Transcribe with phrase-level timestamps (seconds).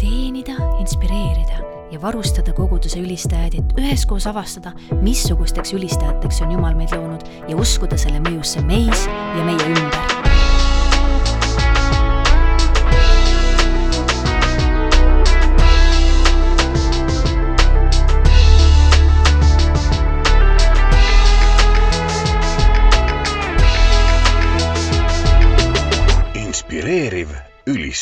[0.00, 1.62] teenida, inspireerida
[1.92, 7.98] ja varustada koguduse ülistajaid, et üheskoos avastada, missugusteks ülistajateks on Jumal meid loonud ja uskuda
[8.00, 10.15] selle mõjusse meis ja meie ümber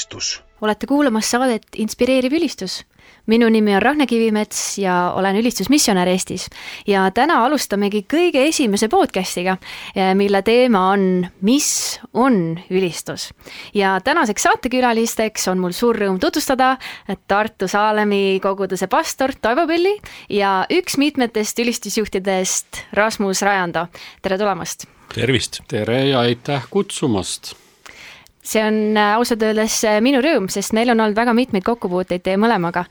[0.04, 0.42] ülistus.
[0.60, 2.84] olete kuulamas saadet Inspireeriv ülistus.
[3.26, 6.48] minu nimi on Ragne Kivimets ja olen ülistusmissionär Eestis
[6.86, 9.56] ja täna alustamegi kõige esimese podcast'iga,
[10.14, 13.32] mille teema on, mis on ülistus.
[13.74, 16.76] ja tänaseks saatekülalisteks on mul suur rõõm tutvustada
[17.26, 19.96] Tartu Saalemi koguduse pastor Toivo Põlli
[20.28, 23.86] ja üks mitmetest ülistusjuhtidest Rasmus Rajando.
[24.22, 24.86] tere tulemast!
[25.14, 25.60] tervist!
[25.68, 27.63] tere ja aitäh kutsumast!
[28.44, 32.22] See on äh, ausalt öeldes äh, minu rõõm, sest meil on olnud väga mitmeid kokkupuuteid
[32.24, 32.84] teie mõlemaga,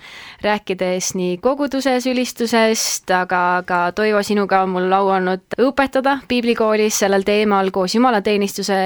[0.44, 7.26] rääkides nii koguduses ülistusest, aga ka Toivo, sinuga on mul au olnud õpetada piiblikoolis sellel
[7.28, 8.80] teemal koos jumalateenistuse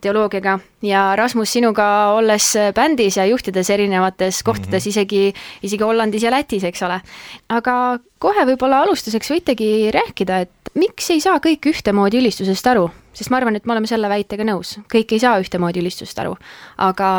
[0.00, 4.88] teoloogiaga ja Rasmus, sinuga olles bändis ja juhtides erinevates kohtades mm, -hmm.
[4.88, 7.00] isegi, isegi Hollandis ja Lätis, eks ole.
[7.48, 13.32] aga kohe võib-olla alustuseks võitegi rääkida, et miks ei saa kõik ühtemoodi ülistusest aru, sest
[13.32, 16.36] ma arvan, et me oleme selle väitega nõus, kõik ei saa ühtemoodi ülistusest aru,
[16.82, 17.10] aga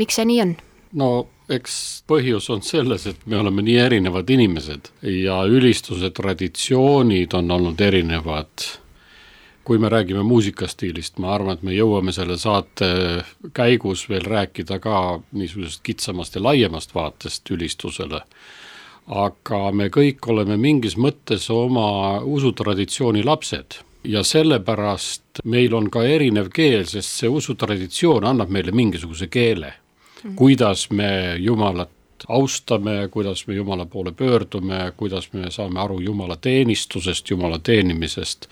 [0.00, 0.56] miks see nii on?
[1.00, 1.10] no
[1.50, 1.74] eks
[2.10, 8.70] põhjus on selles, et me oleme nii erinevad inimesed ja ülistuse traditsioonid on olnud erinevad
[9.64, 12.88] kui me räägime muusikastiilist, ma arvan, et me jõuame selle saate
[13.54, 18.22] käigus veel rääkida ka niisugusest kitsamast ja laiemast vaatest ülistusele.
[19.10, 23.80] Aga me kõik oleme mingis mõttes oma usutraditsiooni lapsed.
[24.04, 29.74] Ja sellepärast meil on ka erinev keel, sest see usutraditsioon annab meile mingisuguse keele,
[30.36, 37.30] kuidas me Jumalat austame, kuidas me Jumala poole pöördume, kuidas me saame aru Jumala teenistusest,
[37.30, 38.48] Jumala teenimisest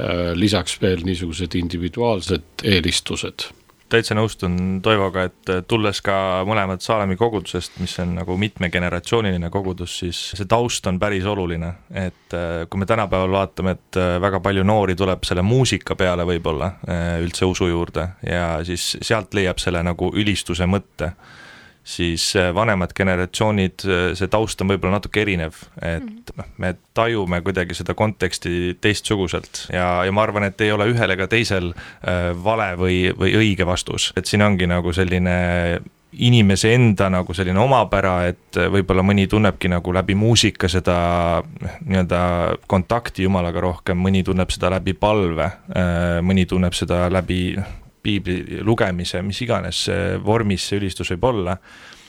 [0.00, 3.48] Äh, lisaks veel niisugused individuaalsed eelistused
[3.90, 6.14] täitsa nõustun Toivoga, et tulles ka
[6.48, 12.36] mõlemad Saalemi kogudusest, mis on nagu mitmegeneratsiooniline kogudus, siis see taust on päris oluline, et
[12.36, 16.72] äh, kui me tänapäeval vaatame, et äh, väga palju noori tuleb selle muusika peale võib-olla
[17.20, 21.12] üldse usu juurde ja siis sealt leiab selle nagu ülistuse mõtte
[21.84, 26.40] siis äh, vanemad generatsioonid, äh, see taust on võib-olla natuke erinev, et mhm.
[26.40, 31.16] noh, me tajume kuidagi seda konteksti teistsuguselt ja, ja ma arvan, et ei ole ühel
[31.16, 35.38] ega teisel äh, vale või, või õige vastus, et siin ongi nagu selline
[36.10, 40.96] inimese enda nagu selline omapära, et võib-olla mõni tunnebki nagu läbi muusika seda
[41.86, 42.22] nii-öelda
[42.66, 45.46] kontakti Jumalaga rohkem, mõni tunneb seda läbi palve,
[46.26, 49.86] mõni tunneb seda läbi noh, piibli lugemise, mis iganes
[50.24, 51.56] vormis see ülistus võib olla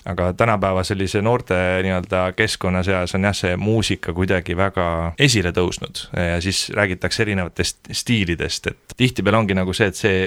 [0.05, 4.85] aga tänapäeva sellise noorte nii-öelda keskkonna seas on jah, see muusika kuidagi väga
[5.19, 10.23] esile tõusnud ja siis räägitakse erinevatest stiilidest, et tihtipeale ongi nagu see, et see,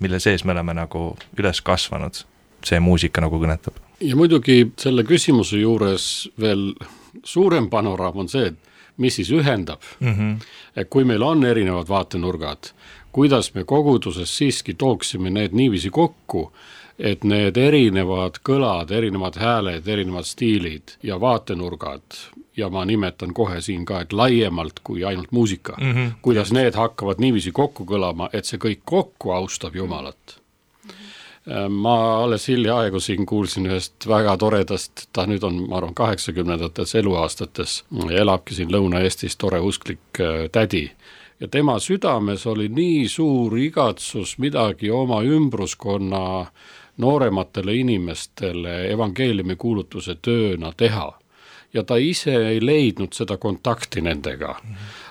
[0.00, 1.06] mille sees me oleme nagu
[1.38, 2.24] üles kasvanud,
[2.66, 3.78] see muusika nagu kõnetab.
[4.00, 6.72] ja muidugi selle küsimuse juures veel
[7.22, 10.14] suurem panoraam on see, et mis siis ühendab mm.
[10.14, 10.34] -hmm.
[10.76, 12.74] et kui meil on erinevad vaatenurgad,
[13.14, 16.48] kuidas me koguduses siiski tooksime need niiviisi kokku,
[16.98, 22.18] et need erinevad kõlad, erinevad hääled, erinevad stiilid ja vaatenurgad
[22.56, 26.10] ja ma nimetan kohe siin ka, et laiemalt kui ainult muusika mm, -hmm.
[26.22, 30.38] kuidas need hakkavad niiviisi kokku kõlama, et see kõik kokku austab Jumalat
[31.68, 37.84] ma alles hiljaaegu siin kuulsin ühest väga toredast, ta nüüd on, ma arvan, kaheksakümnendates eluaastates,
[38.10, 40.90] elabki siin Lõuna-Eestis tore usklik äh, tädi
[41.40, 46.46] ja tema südames oli nii suur igatsus midagi oma ümbruskonna
[46.96, 51.12] noorematele inimestele evangeeliumi kuulutuse tööna teha
[51.74, 54.54] ja ta ise ei leidnud seda kontakti nendega.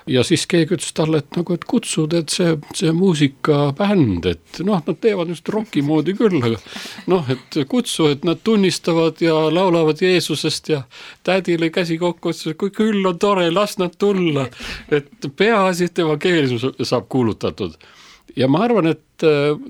[0.07, 4.81] Ja siis keegi ütles talle, et nagu, et kutsu tead see, see muusikabänd, et noh,
[4.85, 6.59] nad teevad just roki moodi küll, aga
[7.11, 10.83] noh, et kutsu, et nad tunnistavad ja laulavad Jeesusest ja
[11.23, 14.47] tädi lõi käsi kokku, ütles, et kui küll on tore, las nad tulla.
[14.91, 17.77] et peaasi, et evangeelium saab kuulutatud
[18.35, 19.25] ja ma arvan, et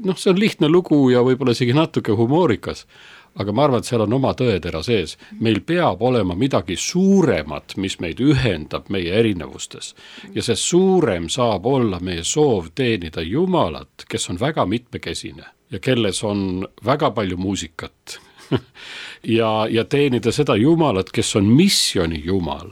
[0.06, 2.86] noh, see on lihtne lugu ja võib-olla isegi natuke humoorikas
[3.35, 5.18] aga ma arvan, et seal on oma tõetera sees.
[5.39, 9.95] meil peab olema midagi suuremat, mis meid ühendab meie erinevustes.
[10.35, 16.24] ja see suurem saab olla meie soov teenida Jumalat, kes on väga mitmekesine ja kelles
[16.24, 18.19] on väga palju muusikat
[19.24, 22.69] ja, ja teenida seda Jumalat, kes on missiooni Jumal.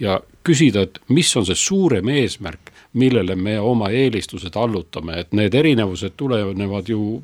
[0.00, 5.54] ja küsida, et mis on see suurem eesmärk, millele me oma eelistused allutame, et need
[5.54, 7.22] erinevused tulenevad ju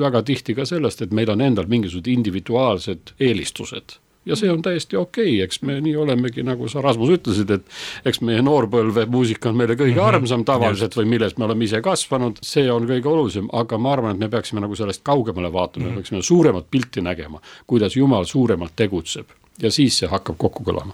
[0.00, 4.96] väga tihti ka sellest, et meil on endal mingisugused individuaalsed eelistused ja see on täiesti
[4.96, 9.50] okei okay., eks me nii olemegi, nagu sa, Rasmus, ütlesid, et eks meie noorpõlve muusika
[9.52, 10.08] on meile kõige -hmm.
[10.08, 14.14] armsam tavaliselt või millest me oleme ise kasvanud, see on kõige olulisem, aga ma arvan,
[14.16, 15.94] et me peaksime nagu sellest kaugemale vaatama mm, -hmm.
[15.94, 19.26] me peaksime suuremat pilti nägema, kuidas Jumal suuremalt tegutseb
[19.62, 20.92] ja siis see hakkab kokku kõlama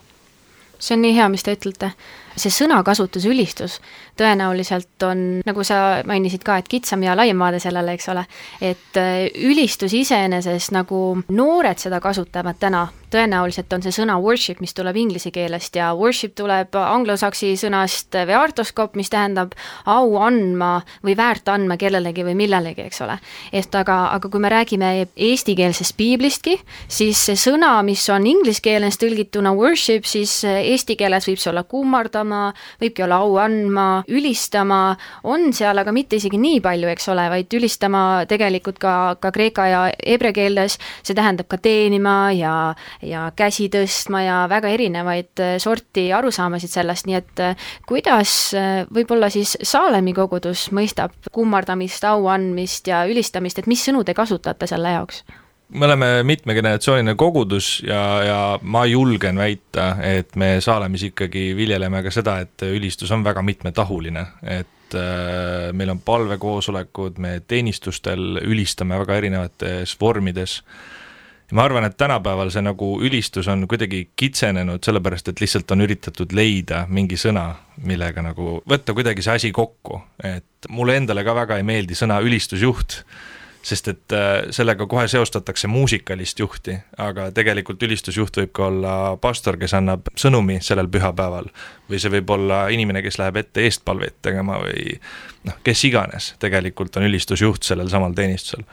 [0.79, 1.93] see on nii hea, mis te ütlete.
[2.37, 3.79] See sõnakasutus, ülistus,
[4.19, 8.25] tõenäoliselt on, nagu sa mainisid ka, et kitsam ja laiem vaade sellele, eks ole,
[8.61, 11.02] et äh, ülistus iseenesest, nagu
[11.32, 16.34] noored seda kasutavad täna, tõenäoliselt on see sõna worship, mis tuleb inglise keelest ja worship
[16.38, 19.52] tuleb anglosaksi sõnast või artoskop, mis tähendab
[19.90, 23.19] au andma või väärt andma kellelegi või millelegi, eks ole.
[23.52, 26.56] et aga, aga kui me räägime eestikeelsest piiblistki,
[26.88, 31.64] siis see sõna, mis on inglise keeles tõlgituna worship, siis eesti keeles võib see olla
[32.23, 37.29] kummardama, võibki olla au andma, ülistama, on seal aga mitte isegi nii palju, eks ole,
[37.31, 43.31] vaid ülistama tegelikult ka, ka kreeka ja hebre keeles, see tähendab ka teenima ja, ja
[43.37, 49.31] käsi tõstma ja väga erinevaid äh, sorti arusaamasid sellest, nii et äh, kuidas äh, võib-olla
[49.31, 54.97] siis Saalemi kogudus mõistab kummardamist, au andmist ja ülistamist, et mis sõnu te kasutate selle
[54.97, 55.25] jaoks?
[55.73, 62.13] Me oleme mitmegeneratsiooniline kogudus ja, ja ma julgen väita, et me Saalemis ikkagi viljeleme ka
[62.13, 69.21] seda, et ülistus on väga mitmetahuline, et äh, meil on palvekoosolekud, me teenistustel ülistame väga
[69.23, 70.61] erinevates vormides.
[71.53, 76.33] Ma arvan, et tänapäeval see nagu ülistus on kuidagi kitsenenud, sellepärast et lihtsalt on üritatud
[76.33, 77.51] leida mingi sõna,
[77.85, 82.23] millega nagu võtta kuidagi see asi kokku, et mulle endale ka väga ei meeldi sõna
[82.25, 83.03] ülistusjuht
[83.62, 89.59] sest et äh, sellega kohe seostatakse muusikalist juhti, aga tegelikult ülistusjuht võib ka olla pastor,
[89.61, 91.50] kes annab sõnumi sellel pühapäeval.
[91.91, 94.99] või see võib olla inimene, kes läheb ette eestpalveid tegema või
[95.47, 98.64] noh, kes iganes, tegelikult on ülistusjuht sellel samal teenistusel.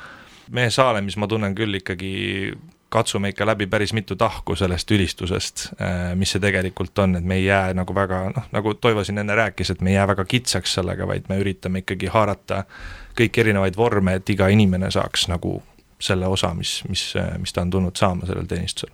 [0.52, 2.54] meie Saalemis ma tunnen küll ikkagi
[2.90, 7.36] katsume ikka läbi päris mitu tahku sellest ülistusest, äh, mis see tegelikult on, et me
[7.40, 10.26] ei jää nagu väga noh, nagu Toivo siin enne rääkis, et me ei jää väga
[10.26, 12.64] kitsaks sellega, vaid me üritame ikkagi haarata
[13.20, 15.60] kõiki erinevaid vorme, et iga inimene saaks nagu
[16.00, 18.94] selle osa, mis, mis, mis ta on tulnud saama sellel teenistusel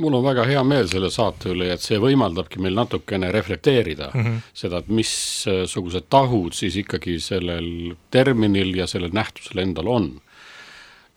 [0.00, 4.24] mul on väga hea meel selle saate üle, et see võimaldabki meil natukene reflekteerida mm
[4.24, 4.40] -hmm.
[4.62, 10.10] seda, et missugused tahud siis ikkagi sellel terminil ja sellel nähtusel endal on.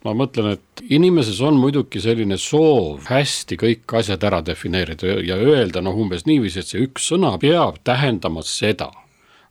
[0.04, 5.82] Ma mõtlen, et inimeses on muidugi selline soov hästi kõik asjad ära defineerida ja öelda
[5.82, 8.92] noh, umbes niiviisi, et see üks sõna peab tähendama seda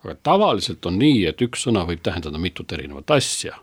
[0.05, 3.55] aga tavaliselt on nii, et üks sõna võib tähendada mitut erinevat asja.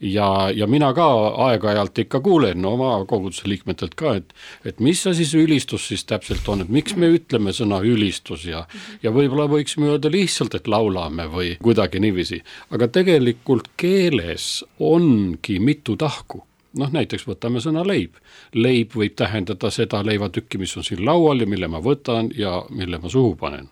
[0.00, 1.06] Ja, ja mina ka
[1.46, 4.34] aeg-ajalt ikka kuulen no, oma koguduse liikmetelt ka, et
[4.68, 8.66] et mis see siis ülistus siis täpselt on, et miks me ütleme sõna ülistus ja
[9.02, 15.96] ja võib-olla võiksime öelda lihtsalt, et laulame või kuidagi niiviisi, aga tegelikult keeles ongi mitu
[15.96, 16.44] tahku.
[16.76, 18.18] Noh, näiteks võtame sõna leib.
[18.52, 22.98] leib võib tähendada seda leivatükki, mis on siin laual ja mille ma võtan ja mille
[23.00, 23.70] ma suhu panen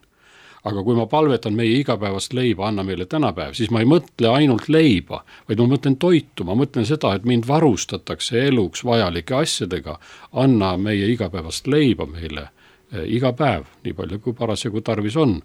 [0.65, 4.71] aga kui ma palvetan meie igapäevast leiba, anna meile tänapäev, siis ma ei mõtle ainult
[4.73, 9.99] leiba, vaid ma mõtlen toitu, ma mõtlen seda, et mind varustatakse eluks vajalike asjadega,
[10.41, 15.41] anna meie igapäevast leiba meile eh, iga päev, nii palju kui parasjagu tarvis on.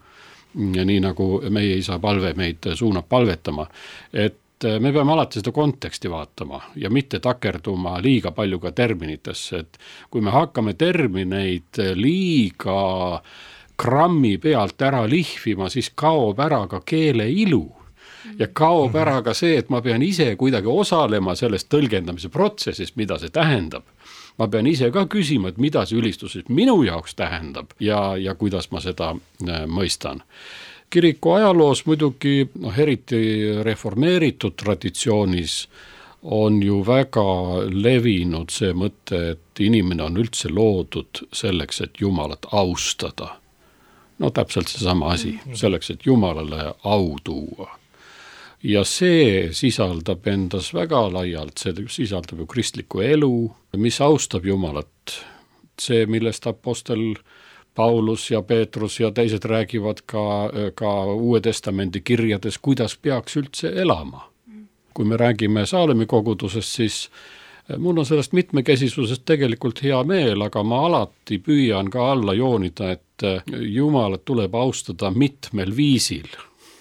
[0.56, 3.68] nii, nagu meie isa palve meid suunab palvetama,
[4.13, 9.60] et eh, me peame alati seda konteksti vaatama ja mitte takerduma liiga palju ka terminitesse,
[9.60, 9.77] et
[10.10, 12.79] kui me hakkame termineid liiga
[13.20, 13.48] äh,
[13.79, 17.65] grammi pealt ära lihvima, siis kaob ära ka keele ilu
[18.39, 23.19] ja kaob ära ka see, et ma pean ise kuidagi osalema selles tõlgendamise protsessis, mida
[23.19, 23.83] see tähendab.
[24.39, 28.36] ma pean ise ka küsima, et mida see ülistus siis minu jaoks tähendab ja, ja
[28.36, 30.21] kuidas ma seda äh, mõistan.
[30.89, 35.67] kiriku ajaloos muidugi noh, eriti reformeeritud traditsioonis
[36.21, 37.27] on ju väga
[37.71, 43.38] levinud see mõte, et inimene on üldse loodud selleks, et Jumalat austada
[44.20, 47.76] no täpselt seesama asi, selleks, et Jumalale au tuua.
[48.64, 55.22] ja see sisaldab endas väga laialt, see sisaldab ju kristlikku elu, mis austab Jumalat.
[55.82, 57.16] see, millest Apostel
[57.76, 64.26] Paulus ja Peetrus ja teised räägivad ka, ka Uue Testamendi kirjades, kuidas peaks üldse elama.
[64.94, 67.10] kui me räägime Saalemi kogudusest, siis
[67.78, 73.04] mul on sellest mitmekesisusest tegelikult hea meel, aga ma alati püüan ka alla joonida, et
[73.52, 76.28] Jumalat tuleb austada mitmel viisil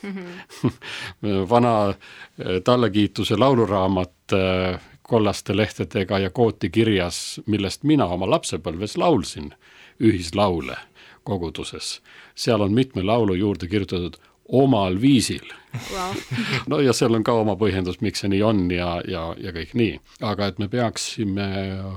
[0.02, 0.10] mm.
[0.62, 1.48] -hmm.
[1.48, 9.54] vana eh, tallakiituse lauluraamat eh, kollaste lehtedega ja kooti kirjas, millest mina oma lapsepõlves laulsin,
[10.00, 10.76] ühislaule
[11.24, 12.00] koguduses.
[12.34, 14.16] seal on mitme laulu juurde kirjutatud
[14.48, 15.52] omal viisil
[15.92, 16.14] wow.
[16.70, 19.74] no ja seal on ka oma põhjendus, miks see nii on ja, ja, ja kõik
[19.74, 20.00] nii.
[20.20, 21.48] aga et me peaksime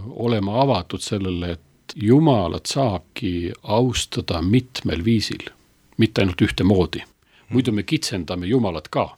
[0.10, 1.64] olema avatud sellele, et
[1.96, 5.50] Jumalat saabki austada mitmel viisil,
[5.98, 7.04] mitte ainult ühtemoodi.
[7.50, 9.18] muidu me kitsendame Jumalat ka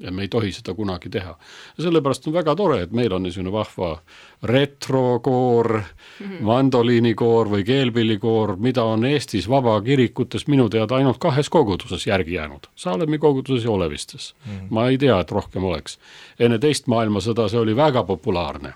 [0.00, 1.38] ja me ei tohi seda kunagi teha.
[1.78, 4.02] ja sellepärast on väga tore, et meil on niisugune vahva
[4.42, 6.40] retrokoor mm, -hmm.
[6.40, 13.18] mandoliinikoor või keelpillikoor, mida on Eestis vabakirikutes minu teada ainult kahes koguduses järgi jäänud, Saalemi
[13.18, 14.52] koguduses ja Olevistes mm.
[14.52, 14.66] -hmm.
[14.70, 15.98] ma ei tea, et rohkem oleks.
[16.38, 18.74] enne teist maailmasõda see oli väga populaarne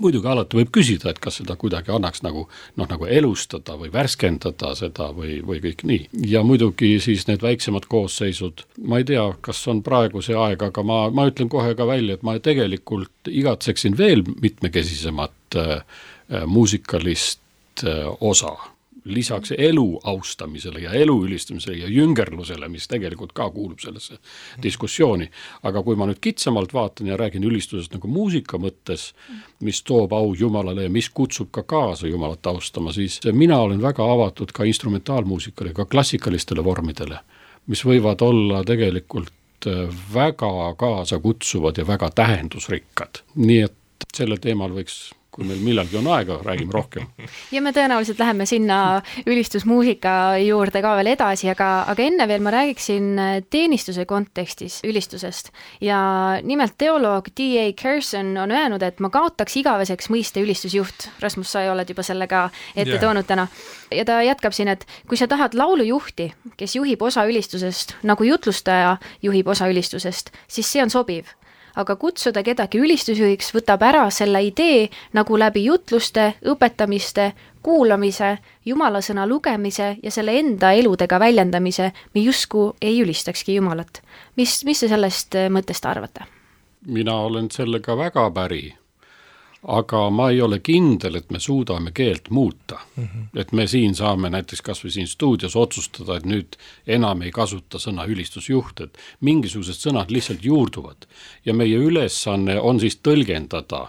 [0.00, 4.74] muidugi alati võib küsida, et kas seda kuidagi annaks nagu noh, nagu elustada või värskendada
[4.78, 6.08] seda või, või kõik nii.
[6.32, 10.86] ja muidugi siis need väiksemad koosseisud, ma ei tea, kas on praegu see aeg, aga
[10.86, 15.76] ma, ma ütlen kohe ka välja, et ma tegelikult igatseksin veel mitmekesisemat äh,
[16.30, 18.56] äh muusikalist äh, osa
[19.06, 24.18] lisaks elu austamisele ja elu ülistamisele ja jüngerlusele, mis tegelikult ka kuulub sellesse
[24.62, 25.30] diskussiooni.
[25.62, 29.12] aga kui ma nüüd kitsamalt vaatan ja räägin ülistusest nagu muusika mõttes,
[29.60, 34.04] mis toob au Jumalale ja mis kutsub ka kaasa Jumalat austama, siis mina olen väga
[34.12, 37.20] avatud ka instrumentaalmuusikale, ka klassikalistele vormidele,
[37.66, 39.32] mis võivad olla tegelikult
[40.14, 46.38] väga kaasakutsuvad ja väga tähendusrikkad, nii et sellel teemal võiks kui meil millalgi on aega,
[46.44, 47.06] räägime rohkem.
[47.54, 48.78] ja me tõenäoliselt läheme sinna
[49.28, 53.20] ülistusmuusika juurde ka veel edasi, aga, aga enne veel ma räägiksin
[53.52, 55.52] teenistuse kontekstis ülistusest.
[55.84, 55.98] ja
[56.42, 57.68] nimelt teoloog D.A.
[57.76, 61.10] Kerson on öelnud, et ma kaotaks igaveseks mõiste ülistusjuht.
[61.20, 63.02] Rasmus, sa oled juba selle ka ette yeah.
[63.02, 63.48] toonud täna.
[63.92, 68.96] ja ta jätkab siin, et kui sa tahad laulujuhti, kes juhib osa ülistusest, nagu jutlustaja
[69.22, 71.28] juhib osa ülistusest, siis see on sobiv
[71.76, 79.26] aga kutsuda kedagi ülistusjuhiks võtab ära selle idee nagu läbi jutluste, õpetamiste, kuulamise, jumala sõna
[79.26, 84.02] lugemise ja selle enda eludega väljendamise me justkui ei ülistakski Jumalat.
[84.36, 86.26] mis, mis te sellest mõttest arvate?
[86.86, 88.74] mina olen sellega väga päri
[89.62, 93.04] aga ma ei ole kindel, et me suudame keelt muuta mm.
[93.04, 93.40] -hmm.
[93.40, 97.78] et me siin saame näiteks kas või siin stuudios otsustada, et nüüd enam ei kasuta
[97.78, 101.06] sõna ülistusjuht, et mingisugused sõnad lihtsalt juurduvad
[101.44, 103.88] ja meie ülesanne on siis tõlgendada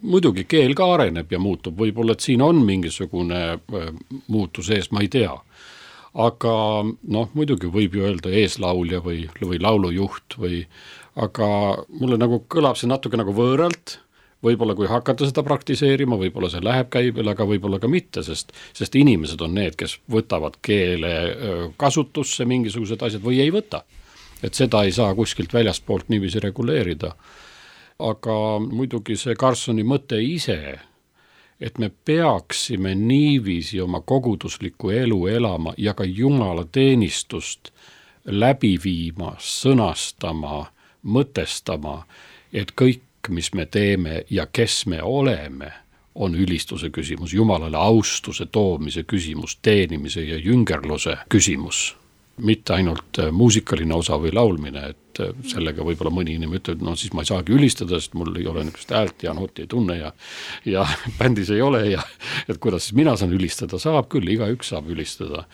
[0.00, 3.90] muidugi keel ka areneb ja muutub, võib-olla et siin on mingisugune äh,
[4.26, 5.34] muutus ees, ma ei tea.
[6.14, 6.50] aga
[7.10, 10.60] noh, muidugi võib ju öelda eeslaulja või, või laulujuht või
[11.18, 11.46] aga
[11.88, 13.98] mulle nagu kõlab see natuke nagu võõralt
[14.44, 18.96] võib-olla kui hakata seda praktiseerima, võib-olla see läheb käibele, aga võib-olla ka mitte, sest, sest
[19.00, 21.14] inimesed on need, kes võtavad keele
[21.80, 23.84] kasutusse mingisugused asjad või ei võta.
[24.44, 27.14] et seda ei saa kuskilt väljastpoolt niiviisi reguleerida.
[27.98, 30.78] aga muidugi see Carsoni mõte ise,
[31.60, 37.70] et me peaksime niiviisi oma koguduslikku elu elama ja ka jumalateenistust
[38.24, 40.66] läbi viima, sõnastama,
[41.04, 42.04] mõtestama,
[42.52, 45.72] et kõik mis me teeme ja kes me oleme,
[46.14, 51.96] on ülistuse küsimus, Jumalale austuse toomise küsimus, teenimise ja jüngerluse küsimus.
[52.36, 56.96] mitte ainult äh, muusikaline osa või laulmine, et äh, sellega võib-olla mõni inimene ütleb, no
[56.98, 59.98] siis ma ei saagi ülistada, sest mul ei ole niisugust häält ja nooti ei tunne
[60.00, 60.10] ja
[60.66, 60.82] ja
[61.18, 62.02] bändis ei ole ja
[62.50, 65.44] et kuidas siis mina saan ülistada, saab küll, igaüks saab ülistada.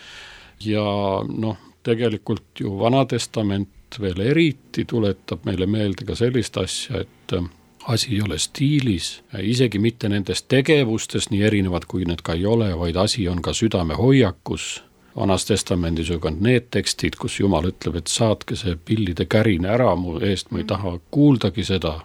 [0.65, 0.87] ja
[1.29, 7.45] noh, tegelikult ju Vana Testament veel eriti tuletab meile meelde ka sellist asja, et äh,
[7.93, 12.71] asi ei ole stiilis, isegi mitte nendes tegevustes, nii erinevad kui need ka ei ole,
[12.79, 14.83] vaid asi on ka südamehoiakus.
[15.17, 20.19] vanas testamendis on need tekstid, kus Jumal ütleb, et saatke see pillide kärin ära mu
[20.21, 22.01] eest, ma ei taha kuuldagi seda.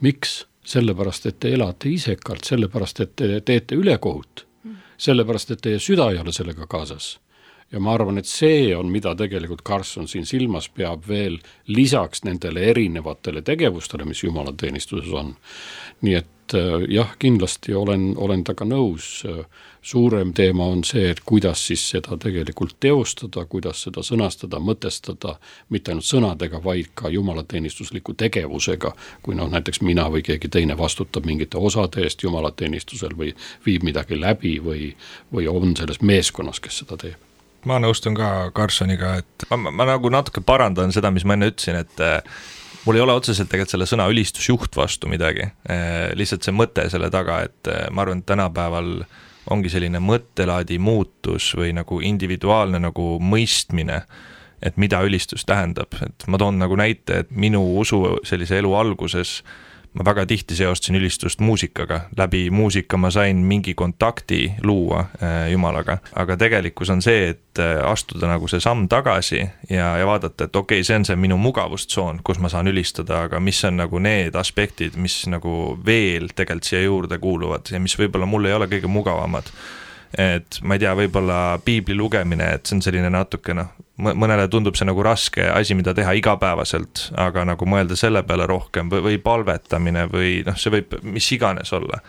[0.00, 0.46] miks?
[0.66, 4.46] sellepärast, et te elate isekalt, sellepärast, et te teete ülekohut.
[4.98, 7.18] sellepärast, et teie süda ei ole sellega kaasas
[7.72, 12.70] ja ma arvan, et see on, mida tegelikult Carson siin silmas peab veel lisaks nendele
[12.70, 15.34] erinevatele tegevustele, mis jumalateenistuses on.
[16.06, 19.24] nii et äh, jah, kindlasti olen, olen temaga nõus,
[19.86, 25.36] suurem teema on see, et kuidas siis seda tegelikult teostada, kuidas seda sõnastada, mõtestada,
[25.70, 28.92] mitte ainult sõnadega, vaid ka jumalateenistusliku tegevusega,
[29.22, 33.30] kui noh, näiteks mina või keegi teine vastutab mingite osade eest jumalateenistusel või
[33.66, 34.90] viib midagi läbi või,
[35.32, 37.35] või on selles meeskonnas, kes seda teeb
[37.66, 41.50] ma nõustun ka Carsoniga, et ma, ma, ma nagu natuke parandan seda, mis ma enne
[41.50, 42.20] ütlesin, et äh,
[42.86, 47.10] mul ei ole otseselt tegelikult selle sõna ülistusjuht vastu midagi, äh, lihtsalt see mõte selle
[47.12, 48.92] taga, et äh, ma arvan, et tänapäeval
[49.52, 54.00] ongi selline mõttelaadi muutus või nagu individuaalne nagu mõistmine,
[54.64, 59.40] et mida ülistus tähendab, et ma toon nagu näite, et minu usu sellise elu alguses
[59.96, 65.98] ma väga tihti seostasin ülistust muusikaga, läbi muusika ma sain mingi kontakti luua äh, Jumalaga,
[66.14, 70.56] aga tegelikkus on see, et äh, astuda nagu see samm tagasi ja, ja vaadata, et
[70.56, 74.00] okei okay,, see on see minu mugavustsoon, kus ma saan ülistada, aga mis on nagu
[74.02, 78.68] need aspektid, mis nagu veel tegelikult siia juurde kuuluvad ja mis võib-olla mul ei ole
[78.70, 79.52] kõige mugavamad
[80.18, 84.76] et ma ei tea, võib-olla piibli lugemine, et see on selline natuke noh, mõnele tundub
[84.76, 89.20] see nagu raske asi, mida teha igapäevaselt, aga nagu mõelda selle peale rohkem või, või
[89.24, 92.02] palvetamine või noh, see võib mis iganes olla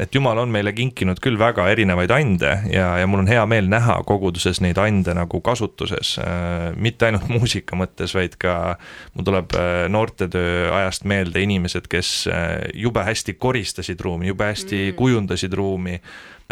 [0.00, 3.68] et jumal on meile kinkinud küll väga erinevaid ande ja, ja mul on hea meel
[3.72, 6.68] näha koguduses neid ande nagu kasutuses äh,.
[6.76, 8.76] mitte ainult muusika mõttes, vaid ka
[9.16, 14.90] mul tuleb äh, noortetöö ajast meelde inimesed, kes äh, jube hästi koristasid ruumi, jube hästi
[14.90, 14.96] mm.
[15.00, 15.96] kujundasid ruumi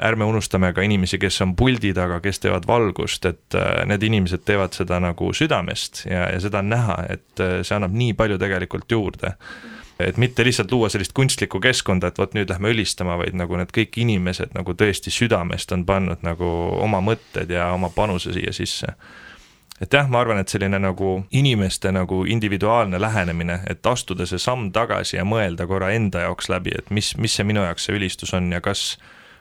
[0.02, 4.42] ärme unustame ka inimesi, kes on puldi taga, kes teevad valgust, et äh, need inimesed
[4.46, 8.38] teevad seda nagu südamest ja, ja seda on näha, et äh, see annab nii palju
[8.42, 9.36] tegelikult juurde
[9.98, 13.70] et mitte lihtsalt luua sellist kunstlikku keskkonda, et vot nüüd lähme ülistama, vaid nagu need
[13.74, 16.48] kõik inimesed nagu tõesti südamest on pannud nagu
[16.82, 18.94] oma mõtted ja oma panuse siia sisse.
[19.80, 24.72] et jah, ma arvan, et selline nagu inimeste nagu individuaalne lähenemine, et astuda see samm
[24.72, 28.34] tagasi ja mõelda korra enda jaoks läbi, et mis, mis see minu jaoks see ülistus
[28.34, 28.96] on ja kas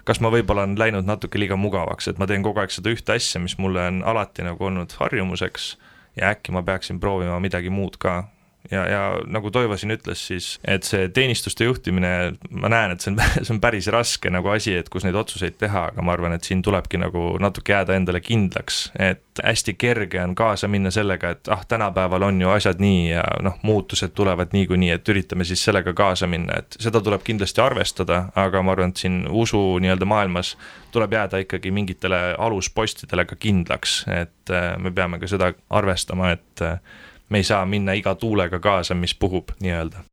[0.08, 3.16] kas ma võib-olla on läinud natuke liiga mugavaks, et ma teen kogu aeg seda ühte
[3.16, 5.74] asja, mis mulle on alati nagu olnud harjumuseks
[6.20, 8.24] ja äkki ma peaksin proovima midagi muud ka
[8.72, 12.12] ja, ja nagu Toivo siin ütles, siis et see teenistuste juhtimine,
[12.50, 15.58] ma näen, et see on, see on päris raske nagu asi, et kus neid otsuseid
[15.62, 20.22] teha, aga ma arvan, et siin tulebki nagu natuke jääda endale kindlaks, et hästi kerge
[20.22, 24.54] on kaasa minna sellega, et ah, tänapäeval on ju asjad nii ja noh, muutused tulevad
[24.56, 28.94] niikuinii, et üritame siis sellega kaasa minna, et seda tuleb kindlasti arvestada, aga ma arvan,
[28.94, 30.56] et siin usu nii-öelda maailmas
[30.94, 36.62] tuleb jääda ikkagi mingitele aluspostidele ka kindlaks, et äh, me peame ka seda arvestama, et
[36.62, 36.78] äh,
[37.34, 40.04] me ei saa minna iga tuulega kaasa, mis puhub nii-öelda.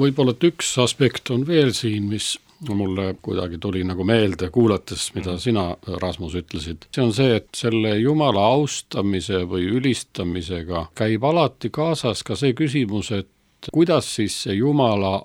[0.00, 2.38] võib-olla, et üks aspekt on veel siin, mis
[2.68, 5.42] mulle kuidagi tuli nagu meelde, kuulates, mida mm.
[5.42, 5.64] sina,
[6.02, 6.86] Rasmus, ütlesid.
[6.94, 13.12] see on see, et selle Jumala austamise või ülistamisega käib alati kaasas ka see küsimus,
[13.16, 15.18] et kuidas siis see Jumala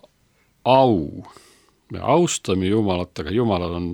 [0.66, 1.24] au,
[1.92, 3.94] me austame Jumalat, aga Jumalal on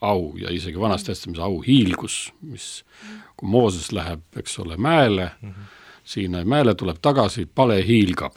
[0.00, 2.70] au ja isegi Vanas Testamendis au hiilgus, mis,
[3.36, 5.76] kui Mooses läheb, eks ole, mäele mm, -hmm
[6.10, 8.36] sinna mäele tuleb tagasi, pale hiilgab.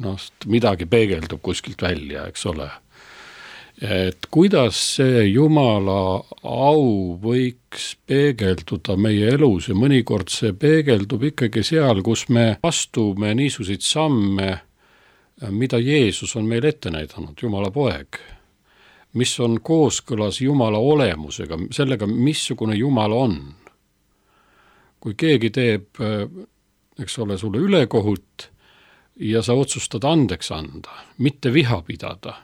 [0.00, 0.16] noh,
[0.48, 2.70] midagi peegeldub kuskilt välja, eks ole.
[3.80, 12.02] et kuidas see Jumala au võiks peegelduda meie elus ja mõnikord see peegeldub ikkagi seal,
[12.02, 14.50] kus me astume niisuguseid samme,
[15.50, 18.20] mida Jeesus on meile ette näidanud, Jumala poeg
[19.12, 23.40] mis on kooskõlas Jumala olemusega, sellega, missugune Jumal on.
[25.00, 25.96] kui keegi teeb
[26.98, 28.50] eks ole, sulle ülekohut
[29.20, 32.34] ja sa otsustad andeks anda, mitte viha pidada.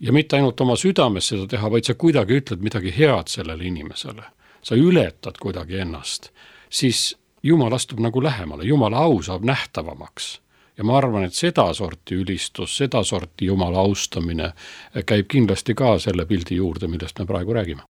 [0.00, 4.22] ja mitte ainult oma südames seda teha, vaid sa kuidagi ütled midagi head sellele inimesele.
[4.62, 6.30] sa ületad kuidagi ennast,
[6.68, 10.40] siis Jumal astub nagu lähemale, Jumala au saab nähtavamaks
[10.76, 14.52] ja ma arvan, et sedasorti ülistus, sedasorti Jumala austamine
[15.06, 17.89] käib kindlasti ka selle pildi juurde, millest me praegu räägime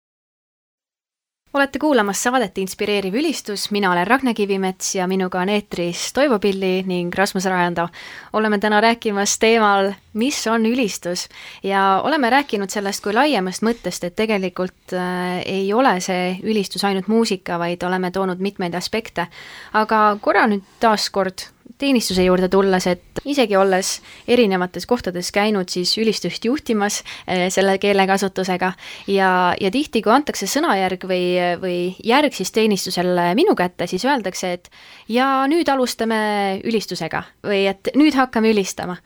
[1.54, 6.82] olete kuulamas saadet Inspireeriv ülistus, mina olen Ragne Kivimets ja minuga on eetris Toivo Pilli
[6.86, 7.88] ning Rasmus Rajando.
[8.32, 11.28] oleme täna rääkimas teemal, mis on ülistus
[11.62, 17.08] ja oleme rääkinud sellest kui laiemast mõttest, et tegelikult äh, ei ole see ülistus ainult
[17.08, 19.26] muusika, vaid oleme toonud mitmeid aspekte.
[19.72, 23.96] aga korra nüüd taaskord teenistuse juurde tulles, et isegi olles
[24.30, 28.72] erinevates kohtades käinud siis ülistust juhtimas eh, selle keelekasutusega.
[29.10, 31.26] Ja, ja tihti, kui antakse sõnajärg või,
[31.62, 34.70] või järg siis teenistusel minu kätte, siis öeldakse, et
[35.10, 38.98] ja nüüd alustame ülistusega või et nüüd hakkame ülistama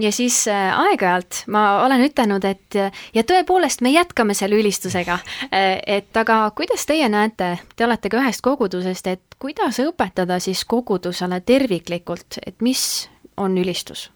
[0.00, 2.78] ja siis äh, aeg-ajalt ma olen ütelnud, et
[3.14, 5.18] ja tõepoolest, me jätkame selle ülistusega.
[5.50, 10.64] Äh, et aga kuidas teie näete, te olete ka ühest kogudusest, et kuidas õpetada siis
[10.64, 14.08] kogudusele terviklikult, et mis on ülistus?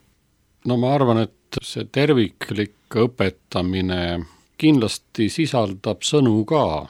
[0.65, 4.25] no ma arvan, et see terviklik õpetamine
[4.57, 6.87] kindlasti sisaldab sõnu ka,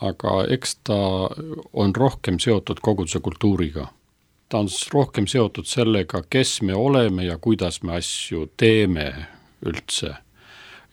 [0.00, 0.96] aga eks ta
[1.72, 3.88] on rohkem seotud koguduse kultuuriga
[4.48, 9.12] ta on rohkem seotud sellega, kes me oleme ja kuidas me asju teeme
[9.66, 10.14] üldse.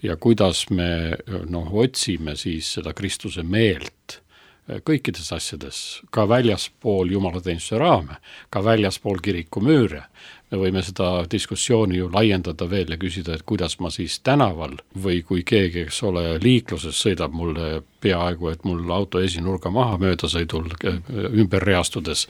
[0.03, 1.17] ja kuidas me
[1.49, 4.19] noh, otsime siis seda Kristuse meelt
[4.65, 8.17] kõikides asjades, ka väljaspool jumalateenistuse raame,
[8.49, 10.06] ka väljaspool kiriku müüre.
[10.51, 15.23] Me võime seda diskussiooni ju laiendada veel ja küsida, et kuidas ma siis tänaval või
[15.25, 20.69] kui keegi, eks ole, liikluses sõidab mulle peaaegu, et mul auto esinurga maha möödasõidul
[21.34, 22.28] ümber reastudes,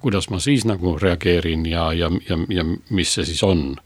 [0.00, 3.76] kuidas ma siis nagu reageerin ja, ja, ja, ja mis see siis on?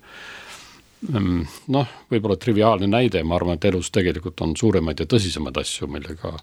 [1.04, 1.42] Mm,
[1.74, 6.38] noh, võib-olla triviaalne näide, ma arvan, et elus tegelikult on suuremaid ja tõsisemaid asju, millega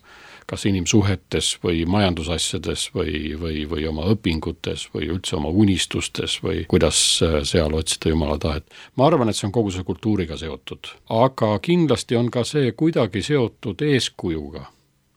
[0.51, 6.99] kas inimsuhetes või majandusasjades või, või, või oma õpingutes või üldse oma unistustes või kuidas
[7.23, 8.67] äh, seal otsida Jumala tahet.
[8.99, 13.23] ma arvan, et see on kogu see kultuuriga seotud, aga kindlasti on ka see kuidagi
[13.23, 14.67] seotud eeskujuga.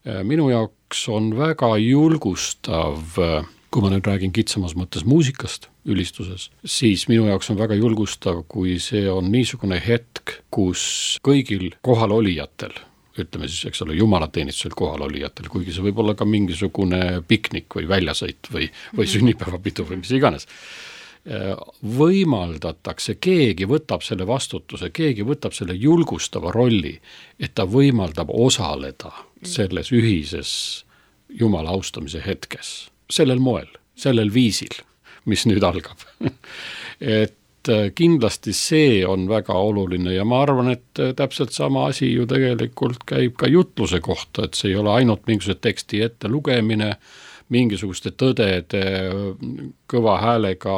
[0.07, 6.47] Äh, minu jaoks on väga julgustav, äh, kui ma nüüd räägin kitsamas mõttes muusikast, ülistuses,
[6.63, 12.79] siis minu jaoks on väga julgustav, kui see on niisugune hetk, kus kõigil kohalolijatel
[13.21, 18.51] ütleme siis, eks ole, jumalateenistusel kohalolijatel, kuigi see võib olla ka mingisugune piknik või väljasõit
[18.51, 19.13] või, või mhm.
[19.13, 20.49] sünnipäevapidu või mis iganes
[21.25, 26.93] võimaldatakse, keegi võtab selle vastutuse, keegi võtab selle julgustava rolli,
[27.39, 29.47] et ta võimaldab osaleda mhm.
[29.49, 30.51] selles ühises
[31.35, 33.65] Jumala austamise hetkes, sellel moel,
[33.97, 34.75] sellel viisil,
[35.25, 35.97] mis nüüd algab
[37.01, 37.33] et
[37.65, 42.11] et äh, kindlasti see on väga oluline ja ma arvan, et äh, täpselt sama asi
[42.13, 46.95] ju tegelikult käib ka jutluse kohta, et see ei ole ainult mingisuguse teksti ettelugemine,
[47.49, 48.81] mingisuguste tõdede
[49.89, 50.77] kõva häälega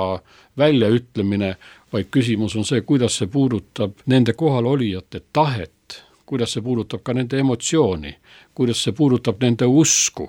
[0.60, 1.54] väljaütlemine,
[1.94, 7.40] vaid küsimus on see, kuidas see puudutab nende kohalolijate tahet, kuidas see puudutab ka nende
[7.40, 8.18] emotsiooni,
[8.56, 10.28] kuidas see puudutab nende usku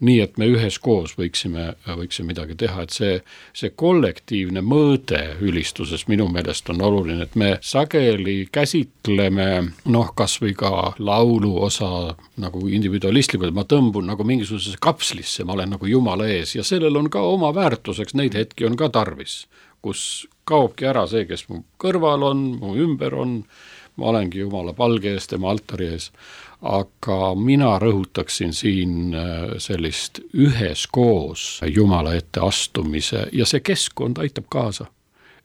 [0.00, 3.14] nii et me üheskoos võiksime, võiksime midagi teha, et see,
[3.56, 9.48] see kollektiivne mõõde ülistuses minu meelest on oluline, et me sageli käsitleme
[9.92, 11.90] noh, kas või ka laulu osa
[12.42, 16.56] nagu individualistlikult, ma tõmbun nagu mingisugusesse kapslisse, ma olen nagu jumala ees.
[16.58, 19.46] Ja sellel on ka oma väärtuseks, neid hetki on ka tarvis,
[19.84, 23.40] kus kaobki ära see, kes mu kõrval on, mu ümber on,
[23.96, 26.10] ma olengi jumala palge ees, tema altari ees
[26.62, 34.86] aga mina rõhutaksin siin äh, sellist üheskoos Jumala ette astumise ja see keskkond aitab kaasa.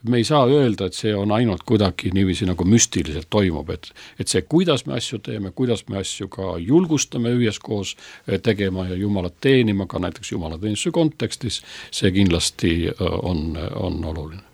[0.09, 4.27] Me ei saa öelda, et see on ainult kuidagi niiviisi nagu müstiliselt toimub, et et
[4.27, 9.37] see, kuidas me asju teeme, kuidas me asju ka julgustame üheskoos äh, tegema ja Jumalat
[9.41, 14.50] teenima ka näiteks jumalateenistuse kontekstis, see kindlasti äh, on, on oluline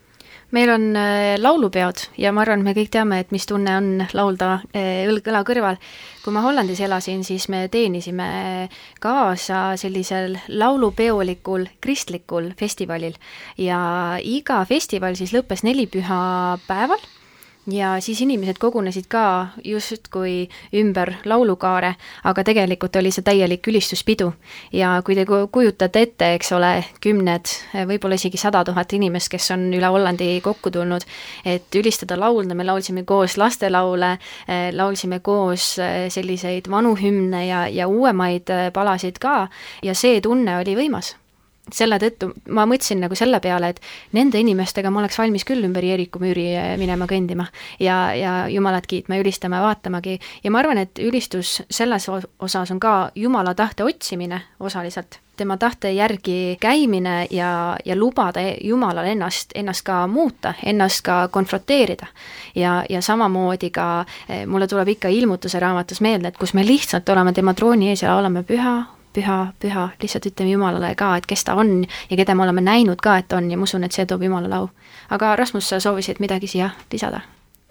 [0.51, 3.89] meil on äh, laulupeod ja ma arvan, et me kõik teame, et mis tunne on
[4.15, 5.79] laulda äh, õlg õla kõrval.
[6.23, 13.15] kui ma Hollandis elasin, siis me teenisime kaasa sellisel laulupeolikul kristlikul festivalil
[13.57, 13.79] ja
[14.23, 16.99] iga festival siis lõppes nelipüha päeval
[17.71, 24.31] ja siis inimesed kogunesid ka justkui ümber laulukaare, aga tegelikult oli see täielik ülistuspidu.
[24.73, 26.71] ja kui te kujutate ette, eks ole,
[27.03, 27.51] kümned,
[27.89, 31.03] võib-olla isegi sada tuhat inimest, kes on üle Hollandi kokku tulnud,
[31.45, 34.17] et ülistada, laulda, me laulsime koos lastelaule,
[34.71, 35.75] laulsime koos
[36.09, 39.47] selliseid vanu hümne ja, ja uuemaid palasid ka
[39.83, 41.15] ja see tunne oli võimas
[41.73, 43.81] selle tõttu ma mõtlesin nagu selle peale, et
[44.15, 47.47] nende inimestega ma oleks valmis küll ümber Jeeriku müüri eh, minema kõndima
[47.79, 50.19] ja, ja Jumalat kiitma ülistama, vaatamagi.
[50.43, 55.91] ja ma arvan, et ülistus selles osas on ka Jumala tahte otsimine osaliselt, tema tahte
[55.91, 62.07] järgi käimine ja, ja lubada Jumalal ennast, ennast ka muuta, ennast ka konfronteerida.
[62.55, 67.09] ja, ja samamoodi ka eh, mulle tuleb ikka ilmutuse raamatus meelde, et kus me lihtsalt
[67.09, 71.43] oleme tema trooni ees ja oleme püha, püha, püha, lihtsalt ütleme Jumalale ka, et kes
[71.47, 74.05] ta on ja keda me oleme näinud ka, et on ja ma usun, et see
[74.05, 74.69] toob Jumalale au.
[75.09, 77.21] aga Rasmus, sa soovisid midagi siia lisada?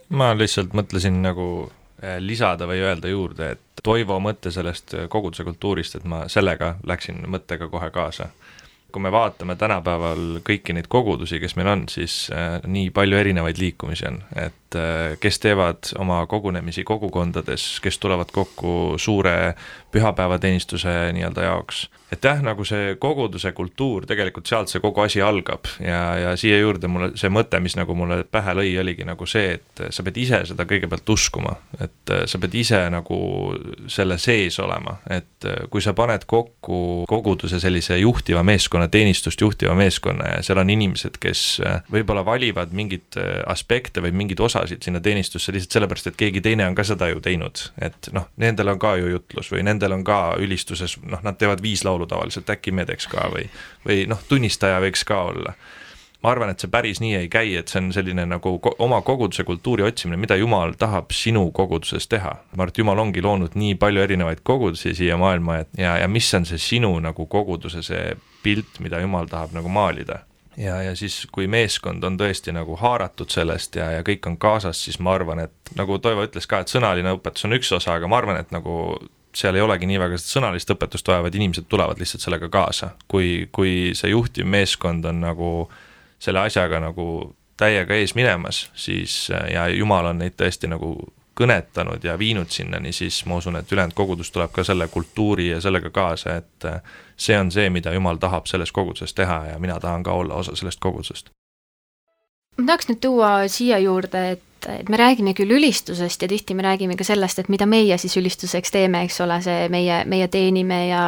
[0.09, 1.47] ma lihtsalt mõtlesin nagu
[2.03, 7.23] eh, lisada või öelda juurde, et Toivo mõte sellest koguduse kultuurist, et ma sellega läksin
[7.31, 8.31] mõttega kohe kaasa
[8.97, 13.59] kui me vaatame tänapäeval kõiki neid kogudusi, kes meil on, siis äh, nii palju erinevaid
[13.61, 19.55] liikumisi on, et äh, kes teevad oma kogunemisi kogukondades, kes tulevad kokku suure
[19.93, 21.89] pühapäevateenistuse nii-öelda jaoks.
[22.13, 25.67] et jah, nagu see koguduse kultuur, tegelikult sealt see kogu asi algab.
[25.81, 29.57] ja, ja siia juurde mulle see mõte, mis nagu mulle pähe lõi, oligi nagu see,
[29.59, 33.19] et sa pead ise seda kõigepealt uskuma, et äh, sa pead ise nagu
[33.91, 40.37] selle sees olema, et kui sa paned kokku koguduse sellise juhtiva meeskonna, teenistust juhtiva meeskonna
[40.37, 45.01] ja seal on inimesed, kes äh, võib-olla valivad mingeid äh, aspekte või mingeid osasid sinna
[45.01, 47.71] teenistusse lihtsalt sellepärast, et keegi teine on ka seda ju teinud.
[47.81, 51.63] et noh, nendel on ka ju jutlus või nendel on ka ülistuses, noh, nad teevad
[51.63, 53.49] viis laulu tavaliselt, äkki me teeks ka või,
[53.87, 55.57] või noh, tunnistaja võiks ka olla
[56.23, 59.45] ma arvan, et see päris nii ei käi, et see on selline nagu oma koguduse
[59.47, 62.33] kultuuri otsimine, mida Jumal tahab sinu koguduses teha.
[62.57, 66.09] ma arvan, et Jumal ongi loonud nii palju erinevaid kogudusi siia maailma, et ja, ja
[66.09, 70.25] mis on see sinu nagu koguduse see pilt, mida Jumal tahab nagu maalida
[70.57, 74.85] ja, ja siis, kui meeskond on tõesti nagu haaratud sellest ja, ja kõik on kaasas,
[74.87, 78.09] siis ma arvan, et nagu Toivo ütles ka, et sõnaline õpetus on üks osa, aga
[78.11, 78.97] ma arvan, et nagu
[79.37, 82.95] seal ei olegi nii väga seda sõnalist õpetust vaja, vaid inimesed tulevad lihtsalt sellega kaasa.
[83.09, 85.51] kui, kui see juhtiv meeskond on nagu
[86.19, 90.97] selle asjaga nagu täiega ees minemas, siis ja Jumal on neid tõesti nagu
[91.37, 95.61] kõnetanud ja viinud sinnani, siis ma usun, et ülejäänud kogudus tuleb ka selle kultuuri ja
[95.61, 96.69] sellega kaasa, et
[97.17, 100.57] see on see, mida Jumal tahab selles koguduses teha ja mina tahan ka olla osa
[100.57, 101.31] sellest kogudusest.
[102.57, 106.63] ma tahaks nüüd tuua siia juurde, et et me räägime küll ülistusest ja tihti me
[106.63, 110.81] räägime ka sellest, et mida meie siis ülistuseks teeme, eks ole, see meie, meie teenime
[110.89, 111.05] ja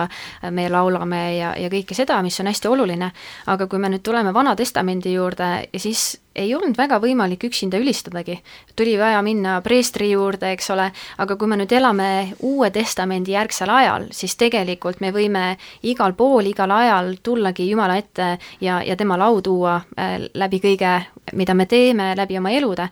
[0.51, 3.11] me laulame ja, ja kõike seda, mis on hästi oluline,
[3.47, 8.39] aga kui me nüüd tuleme Vana Testamendi juurde, siis ei olnud väga võimalik üksinda ülistadagi.
[8.77, 12.09] tuli vaja minna preestri juurde, eks ole, aga kui me nüüd elame
[12.47, 18.39] Uue Testamendi järgsel ajal, siis tegelikult me võime igal pool, igal ajal tullagi Jumala ette
[18.61, 20.99] ja, ja tema lau tuua äh, läbi kõige,
[21.33, 22.89] mida me teeme, läbi oma elude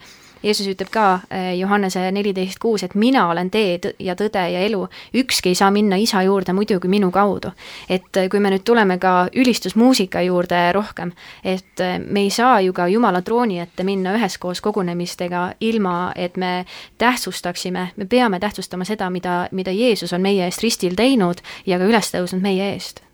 [0.47, 4.85] Jeesus ütleb ka eh, Johannese neliteist kuus, et mina olen tee ja tõde ja elu,
[5.19, 7.51] ükski ei saa minna isa juurde muidu kui minu kaudu.
[7.89, 11.13] et eh, kui me nüüd tuleme ka ülistusmuusika juurde rohkem,
[11.45, 16.37] et eh, me ei saa ju ka Jumala trooni ette minna üheskoos kogunemistega, ilma et
[16.37, 16.65] me
[16.99, 21.91] tähtsustaksime, me peame tähtsustama seda, mida, mida Jeesus on meie eest ristil teinud ja ka
[21.91, 23.06] üles tõusnud meie eest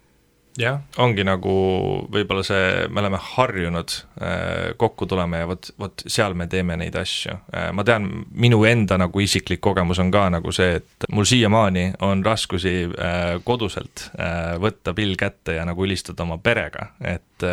[0.58, 1.52] jah, ongi nagu
[2.12, 6.96] võib-olla see, me oleme harjunud äh, kokku tulema ja vot, vot seal me teeme neid
[6.98, 7.36] asju.
[7.54, 7.70] Äh,.
[7.76, 12.24] ma tean, minu enda nagu isiklik kogemus on ka nagu see, et mul siiamaani on
[12.26, 14.08] raskusi äh, koduselt
[14.62, 17.44] võtta pill kätte ja nagu ülistada oma perega, et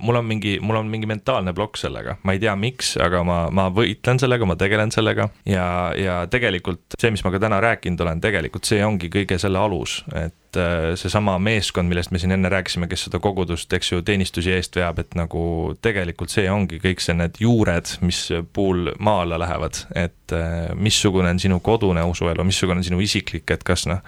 [0.00, 3.38] mul on mingi, mul on mingi mentaalne plokk sellega, ma ei tea, miks, aga ma,
[3.54, 5.28] ma võitlen sellega, ma tegelen sellega.
[5.48, 5.66] Ja,
[5.96, 10.00] ja tegelikult see, mis ma ka täna rääkinud olen, tegelikult see ongi kõige selle alus,
[10.16, 14.02] et et äh, seesama meeskond, millest me siin enne rääkisime, kes seda kogudust, eks ju,
[14.06, 19.24] teenistusi eest veab, et nagu tegelikult see ongi kõik see, need juured, mis puul maa
[19.24, 23.86] alla lähevad, et äh, missugune on sinu kodune usuelu, missugune on sinu isiklik, et kas
[23.90, 24.02] noh,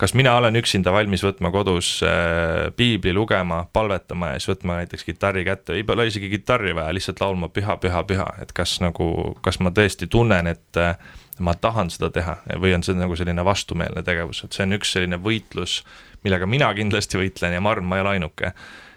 [0.00, 5.06] kas mina olen üksinda valmis võtma kodus äh, piibli lugema, palvetama ja siis võtma näiteks
[5.06, 9.36] kitarri kätte, ei ole isegi kitarri vaja, lihtsalt laulma püha, püha, püha, et kas nagu,
[9.44, 10.96] kas ma tõesti tunnen, et äh,
[11.38, 14.94] ma tahan seda teha või on see nagu selline vastumeelne tegevus, et see on üks
[14.94, 15.80] selline võitlus,
[16.24, 18.52] millega mina kindlasti võitlen ja ma arvan, ma ei ole ainuke.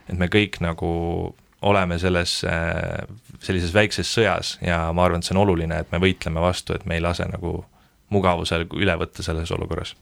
[0.08, 0.90] et me kõik nagu
[1.62, 2.44] oleme selles,
[3.40, 6.86] sellises väikses sõjas ja ma arvan, et see on oluline, et me võitleme vastu, et
[6.86, 7.66] me ei lase nagu
[8.10, 9.96] mugavusel üle võtta selles olukorras.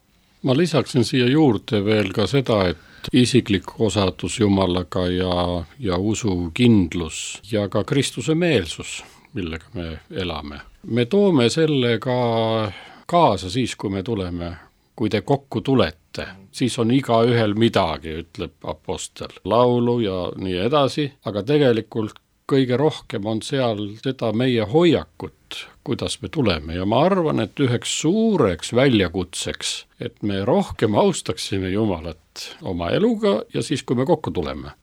[0.43, 7.69] ma lisaksin siia juurde veel ka seda, et isiklik osadus Jumalaga ja, ja usukindlus ja
[7.69, 9.04] ka Kristuse meelsus
[9.36, 10.60] millega me elame.
[10.88, 12.71] Me toome selle ka
[13.08, 14.52] kaasa siis, kui me tuleme,
[14.95, 21.43] kui te kokku tulete, siis on igaühel midagi, ütleb Apostel, laulu ja nii edasi, aga
[21.43, 26.76] tegelikult kõige rohkem on seal seda meie hoiakut, kuidas me tuleme.
[26.78, 33.65] Ja ma arvan, et üheks suureks väljakutseks, et me rohkem austaksime Jumalat oma eluga ja
[33.65, 34.76] siis, kui me kokku tuleme,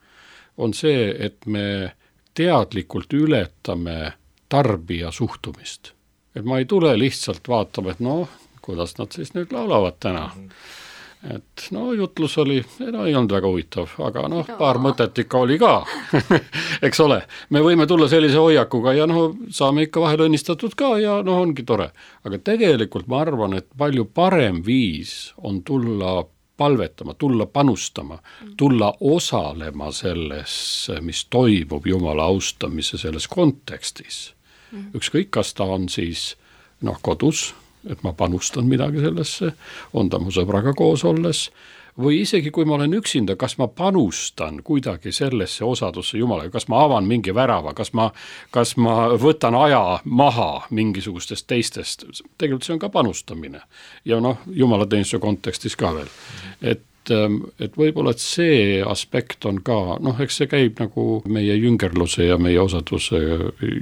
[0.59, 1.93] on see, et me
[2.35, 4.15] teadlikult ületame
[4.53, 5.93] tarbija suhtumist.
[6.37, 8.29] et ma ei tule lihtsalt vaatama, et noh,
[8.63, 10.49] kuidas nad siis nüüd laulavad täna mm.
[10.49, 11.37] -hmm.
[11.37, 15.59] et no jutlus oli, no ei olnud väga huvitav, aga noh, paar mõtet ikka oli
[15.59, 15.73] ka
[16.89, 21.21] eks ole, me võime tulla sellise hoiakuga ja noh, saame ikka vahel õnnistatud ka ja
[21.23, 21.91] noh, ongi tore.
[22.25, 26.23] aga tegelikult ma arvan, et palju parem viis on tulla
[26.57, 28.19] palvetama, tulla panustama,
[28.57, 34.35] tulla osalema selles, mis toimub Jumala austamise selles kontekstis.
[34.95, 36.33] Ükskõik, kas ta on siis
[36.83, 37.53] noh, kodus,
[37.91, 39.53] et ma panustan midagi sellesse,
[39.93, 41.49] on ta mu sõbraga koos olles,
[41.99, 46.85] või isegi kui ma olen üksinda, kas ma panustan kuidagi sellesse osadusse Jumalaga, kas ma
[46.87, 48.09] avan mingi värava, kas ma,
[48.51, 52.07] kas ma võtan aja maha mingisugustest teistest,
[52.39, 53.61] tegelikult see on ka panustamine.
[54.05, 56.09] ja noh, jumalateenistuse kontekstis ka veel,
[56.63, 62.29] et et võib-olla, et see aspekt on ka, noh, eks see käib nagu meie jüngerluse
[62.29, 63.19] ja meie osaduse,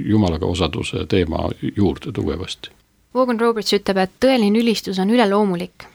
[0.09, 2.73] jumalaga osaduse teema juurde tugevasti.
[3.15, 5.91] Vaughan Roberts ütleb, et tõeline ülistus on üleloomulik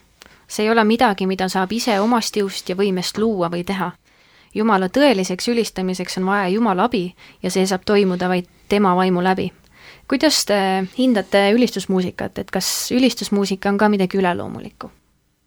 [0.47, 3.91] see ei ole midagi, mida saab ise omast jõust ja võimest luua või teha.
[4.55, 7.09] Jumala tõeliseks ülistamiseks on vaja Jumala abi
[7.43, 9.51] ja see saab toimuda vaid tema vaimu läbi.
[10.07, 14.91] kuidas te hindate ülistusmuusikat, et kas ülistusmuusika on ka midagi üleloomulikku?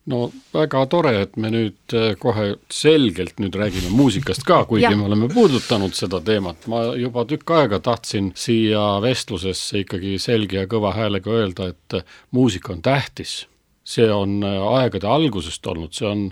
[0.09, 5.07] No väga tore, et me nüüd äh, kohe selgelt nüüd räägime muusikast ka, kuigi me
[5.09, 10.94] oleme puudutanud seda teemat, ma juba tükk aega tahtsin siia vestlusesse ikkagi selge ja kõva
[10.97, 12.01] häälega öelda, et
[12.37, 13.44] muusika on tähtis.
[13.88, 16.27] See on aegade algusest olnud, see on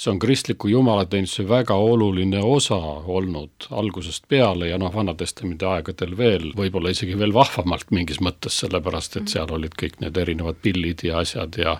[0.00, 2.78] see on kristliku jumalateenistuse väga oluline osa
[3.16, 9.18] olnud algusest peale ja noh, Vana-testamendi aegadel veel, võib-olla isegi veel vahvamalt mingis mõttes, sellepärast
[9.20, 11.76] et seal olid kõik need erinevad pillid ja asjad ja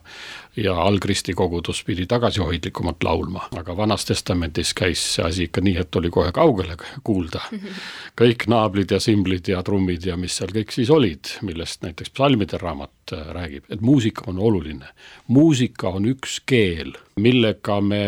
[0.57, 5.97] ja algristi kogudus pidi tagasihoidlikumalt laulma, aga Vanas Testamendis käis see asi ikka nii, et
[5.97, 7.43] oli kohe kaugele kuulda.
[8.21, 12.59] kõik naablid ja simblid ja trummid ja mis seal kõik siis olid, millest näiteks psalmide
[12.61, 14.91] raamat äh, räägib, et muusika on oluline.
[15.29, 18.05] muusika on üks keel, millega me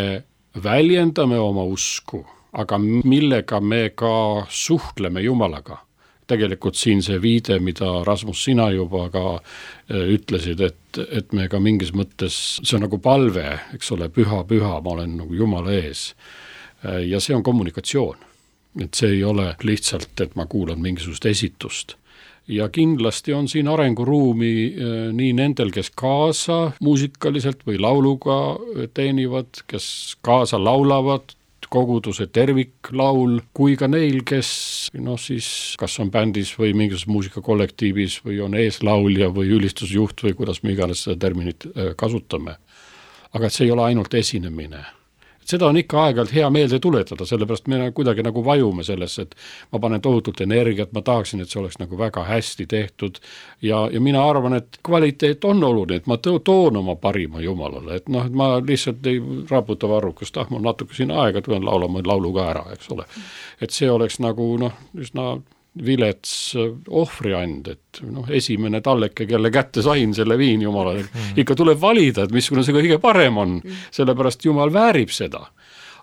[0.62, 4.12] väljendame oma usku, aga millega me ka
[4.50, 5.78] suhtleme Jumalaga
[6.32, 11.60] tegelikult siin see viide, mida Rasmus, sina juba ka äh, ütlesid, et, et me ka
[11.60, 13.46] mingis mõttes, see on nagu palve,
[13.76, 16.12] eks ole, püha, püha, ma olen nagu Jumala ees.
[16.86, 18.28] Äh, ja see on kommunikatsioon.
[18.80, 21.92] et see ei ole lihtsalt, et ma kuulan mingisugust esitust
[22.48, 28.40] ja kindlasti on siin arenguruumi äh, nii nendel, kes kaasa muusikaliselt või lauluga
[28.94, 31.36] teenivad, kes kaasa laulavad,
[31.72, 34.48] koguduse terviklaul, kui ka neil, kes
[35.00, 35.46] noh, siis
[35.80, 41.06] kas on bändis või mingisuguses muusikakollektiivis või on eeslaulja või ülistusjuht või kuidas me iganes
[41.06, 42.58] seda terminit äh, kasutame.
[43.32, 44.82] aga et see ei ole ainult esinemine
[45.44, 49.34] seda on ikka aeg-ajalt hea meelde tuletada, sellepärast me kuidagi nagu vajume sellesse, et
[49.72, 53.18] ma panen tohutult energiat, ma tahaksin, et see oleks nagu väga hästi tehtud
[53.62, 58.00] ja, ja mina arvan, et kvaliteet on oluline, et ma to toon oma parima Jumalale,
[58.00, 62.04] et noh, et ma lihtsalt ei raputa varrukast, ah, mul natuke siin aega, tulen laulama
[62.06, 63.06] laulu ka ära, eks ole.
[63.60, 65.36] et see oleks nagu noh, üsna
[65.86, 71.56] vilets äh, ohvriand, et noh, esimene talleke, kelle kätte sain selle viin Jumalale mm., ikka
[71.56, 75.46] tuleb valida, et missugune see kõige parem on mm., sellepärast Jumal väärib seda.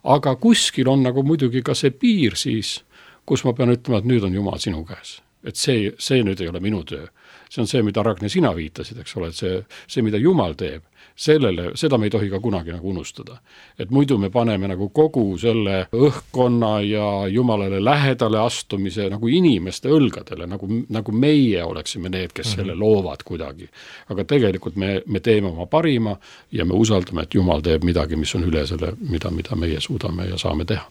[0.04, 2.80] aga kuskil on nagu muidugi ka see piir siis,
[3.26, 5.20] kus ma pean ütlema, et nüüd on Jumal sinu käes.
[5.44, 7.06] et see, see nüüd ei ole minu töö.
[7.50, 10.84] see on see, mida Ragne, sina viitasid, eks ole, et see, see, mida Jumal teeb
[11.20, 13.38] sellele, seda me ei tohi ka kunagi nagu unustada.
[13.80, 20.48] et muidu me paneme nagu kogu selle õhkkonna ja Jumalale lähedale astumise nagu inimeste õlgadele,
[20.48, 22.56] nagu, nagu meie oleksime need, kes mm -hmm.
[22.56, 23.70] selle loovad kuidagi.
[24.10, 26.18] aga tegelikult me, me teeme oma parima
[26.52, 30.26] ja me usaldame, et Jumal teeb midagi, mis on üle selle, mida, mida meie suudame
[30.26, 30.88] ja saame teha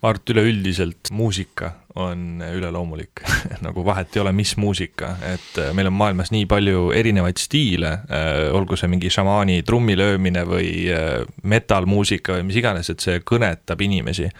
[0.00, 3.20] Mart, üleüldiselt muusika on üleloomulik
[3.66, 7.92] nagu vahet ei ole, mis muusika, et äh, meil on maailmas nii palju erinevaid stiile,
[8.08, 13.20] äh, olgu see mingi šamaani trummi löömine või äh, metal-muusika või mis iganes, et see
[13.20, 14.30] kõnetab inimesi.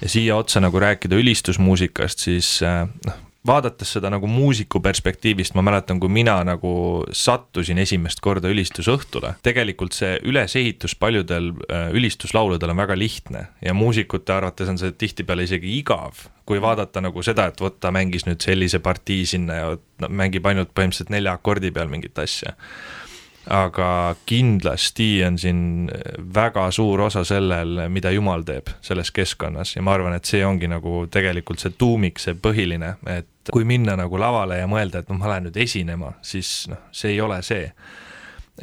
[0.00, 6.00] ja siia otsa nagu rääkida ülistusmuusikast, siis noh, vaadates seda nagu muusiku perspektiivist, ma mäletan,
[6.00, 6.72] kui mina nagu
[7.12, 14.34] sattusin esimest korda ülistusõhtule, tegelikult see ülesehitus paljudel äh, ülistuslauludel on väga lihtne ja muusikute
[14.34, 18.42] arvates on see tihtipeale isegi igav, kui vaadata nagu seda, et vot ta mängis nüüd
[18.44, 19.74] sellise partii sinna ja
[20.08, 22.56] mängib ainult põhimõtteliselt nelja akordi peal mingit asja
[23.50, 25.60] aga kindlasti on siin
[26.34, 30.68] väga suur osa sellel, mida Jumal teeb selles keskkonnas ja ma arvan, et see ongi
[30.70, 35.20] nagu tegelikult see tuumik, see põhiline, et kui minna nagu lavale ja mõelda, et noh,
[35.20, 37.70] ma lähen nüüd esinema, siis noh, see ei ole see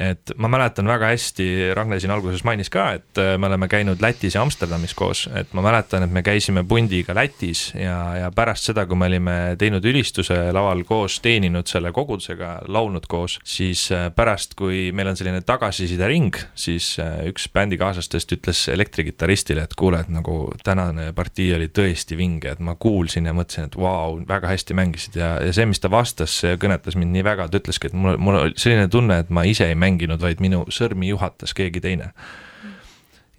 [0.00, 4.02] et ma mäletan väga hästi, Ragne siin alguses mainis ka, et äh, me oleme käinud
[4.02, 8.68] Lätis ja Amsterdamis koos, et ma mäletan, et me käisime pundiga Lätis ja, ja pärast
[8.68, 14.08] seda, kui me olime teinud ülistuse laval koos, teeninud selle kogudusega, laulnud koos, siis äh,
[14.14, 20.12] pärast, kui meil on selline tagasisidering, siis äh, üks bändikaaslastest ütles elektrikitarristile, et kuule, et
[20.12, 24.76] nagu tänane partii oli tõesti vinge, et ma kuulsin ja mõtlesin, et vau väga hästi
[24.76, 25.16] mängisid.
[25.22, 28.20] Ja, ja see, mis ta vastas, see kõnetas mind nii väga, ta ütleski, et mul,
[28.20, 31.82] mul oli selline tunne, et ma ise ei mänginud mänginud, vaid minu sõrmi juhatas keegi
[31.84, 32.12] teine.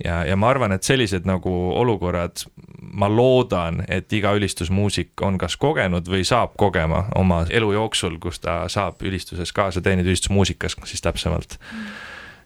[0.04, 2.46] ja, ja ma arvan, et sellised nagu olukorrad,
[2.82, 8.40] ma loodan, et iga ülistusmuusik on kas kogenud või saab kogema oma elu jooksul, kus
[8.40, 11.58] ta saab ülistuses kaasa teenida, ülistusmuusikas siis täpsemalt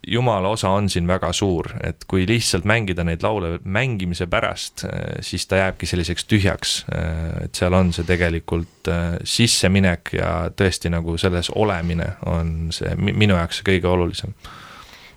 [0.08, 4.86] jumala osa on siin väga suur, et kui lihtsalt mängida neid laule mängimise pärast,
[5.22, 6.74] siis ta jääbki selliseks tühjaks.
[7.44, 13.38] et seal on see tegelikult äh, sisseminek ja tõesti nagu selles olemine on see minu
[13.38, 14.34] jaoks kõige olulisem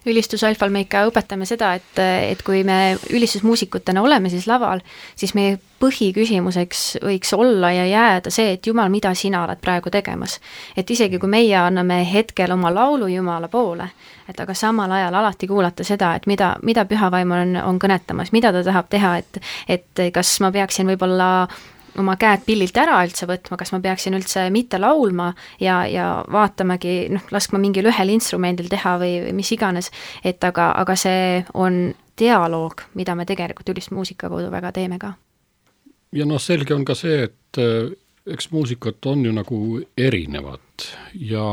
[0.06, 4.82] ülistusalfal me ikka õpetame seda, et, et kui me ülistusmuusikutena oleme siis laval,
[5.16, 10.38] siis meie põhiküsimuseks võiks olla ja jääda see, et Jumal, mida sina oled praegu tegemas.
[10.76, 13.88] et isegi kui meie anname hetkel oma laulu Jumala poole,
[14.28, 18.32] et aga samal ajal alati kuulata seda, et mida, mida püha vaim on, on kõnetamas,
[18.32, 21.48] mida ta tahab teha, et et kas ma peaksin võib-olla
[21.98, 25.30] oma käed pillilt ära üldse võtma, kas ma peaksin üldse mitte laulma
[25.62, 29.90] ja, ja vaatamagi, noh, laskma mingil ühel instrumendil teha või, või mis iganes,
[30.24, 31.86] et aga, aga see on
[32.18, 35.14] dialoog, mida me tegelikult ülistmuusika kaudu väga teeme ka.
[36.14, 37.94] ja noh, selge on ka see, et äh,
[38.26, 41.46] eks muusikat on ju nagu erinevat ja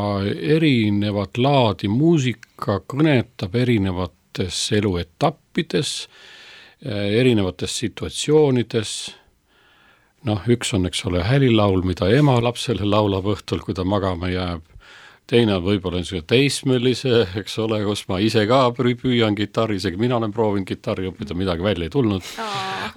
[0.56, 5.92] erinevat laadi muusika kõnetab erinevates eluetappides,
[6.82, 8.94] erinevates situatsioonides
[10.28, 14.66] noh, üks on, eks ole, hälilaul, mida ema lapsele laulab õhtul, kui ta magama jääb,
[15.32, 20.18] teine on võib-olla niisugune teismelise, eks ole, kus ma ise ka püüan kitarri, isegi mina
[20.20, 22.32] olen proovinud kitarri õppida, midagi välja ei tulnud.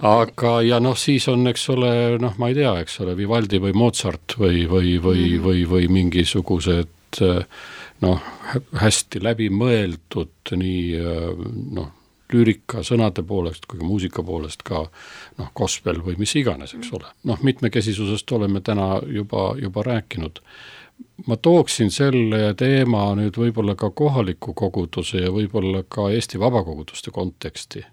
[0.05, 3.75] aga, ja noh, siis on, eks ole, noh, ma ei tea, eks ole, Vivaldi või
[3.77, 7.21] Mozart või, või, või mm., või, või mingisugused
[8.03, 8.31] noh,
[8.81, 10.81] hästi läbimõeldud nii
[11.77, 11.93] noh,
[12.33, 14.85] lüürika sõnade poolest kui ka muusika poolest ka
[15.37, 17.11] noh, gospel või mis iganes, eks ole.
[17.23, 20.41] noh, mitmekesisusest oleme täna juba, juba rääkinud.
[21.27, 27.85] ma tooksin selle teema nüüd võib-olla ka kohaliku koguduse ja võib-olla ka Eesti vabakoguduste konteksti.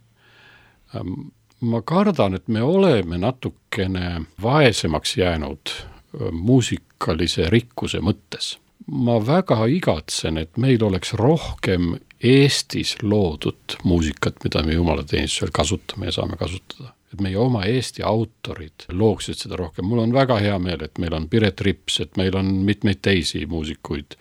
[0.96, 8.56] Ähm, ma kardan, et me oleme natukene vaesemaks jäänud äh, muusikalise rikkuse mõttes
[8.86, 16.18] ma väga igatsen, et meil oleks rohkem Eestis loodud muusikat, mida me jumalateenistusel kasutame ja
[16.20, 16.94] saame kasutada.
[17.12, 21.12] et meie oma Eesti autorid looksid seda rohkem, mul on väga hea meel, et meil
[21.12, 24.16] on Piret Rips, et meil on mitmeid teisi muusikuid,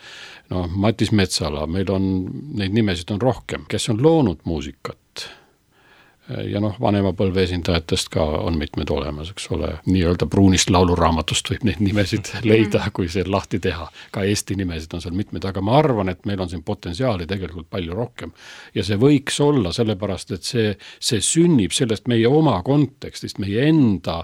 [0.51, 2.09] noh, Matis Metsala, meil on,
[2.59, 5.29] neid nimesid on rohkem, kes on loonud muusikat
[6.29, 11.65] ja noh, vanema põlve esindajatest ka on mitmed olemas, eks ole, nii-öelda pruunist lauluraamatust võib
[11.67, 13.87] neid nimesid leida, kui see lahti teha.
[14.11, 17.69] ka Eesti nimesid on seal mitmeid, aga ma arvan, et meil on siin potentsiaali tegelikult
[17.69, 18.31] palju rohkem.
[18.75, 24.21] ja see võiks olla sellepärast, et see, see sünnib sellest meie oma kontekstist, meie enda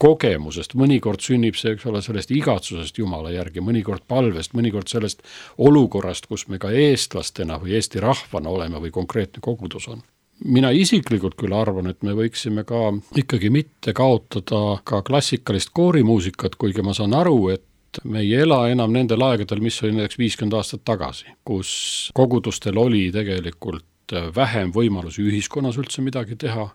[0.00, 5.26] kogemusest, mõnikord sünnib see, eks ole, sellest igatsusest Jumala järgi, mõnikord palvest, mõnikord sellest
[5.58, 10.00] olukorrast, kus me ka eestlastena või Eesti rahvana oleme või konkreetne kogudus on
[10.44, 16.84] mina isiklikult küll arvan, et me võiksime ka ikkagi mitte kaotada ka klassikalist koorimuusikat, kuigi
[16.86, 20.84] ma saan aru, et me ei ela enam nendel aegadel, mis oli näiteks viiskümmend aastat
[20.86, 21.72] tagasi, kus
[22.14, 26.70] kogudustel oli tegelikult vähem võimalusi ühiskonnas üldse midagi teha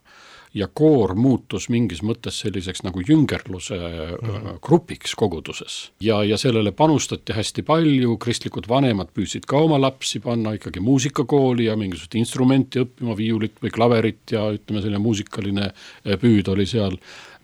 [0.55, 4.59] ja koor muutus mingis mõttes selliseks nagu jüngerluse mm.
[4.63, 5.91] grupiks koguduses.
[6.01, 11.67] ja, ja sellele panustati hästi palju, kristlikud vanemad püüdsid ka oma lapsi panna ikkagi muusikakooli
[11.67, 16.95] ja mingisugust instrumenti õppima, viiulit või klaverit ja ütleme, selline muusikaline äh, püüd oli seal.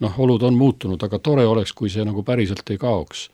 [0.02, 3.30] noh, olud on muutunud, aga tore oleks, kui see nagu päriselt ei kaoks.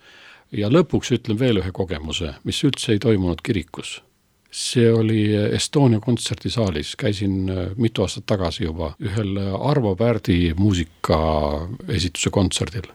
[0.51, 3.99] ja lõpuks ütlen veel ühe kogemuse, mis üldse ei toimunud kirikus
[4.51, 12.29] see oli Estonia kontserdisaalis, käisin äh, mitu aastat tagasi juba ühel äh, Arvo Pärdi muusikaesituse
[12.29, 12.87] kontserdil.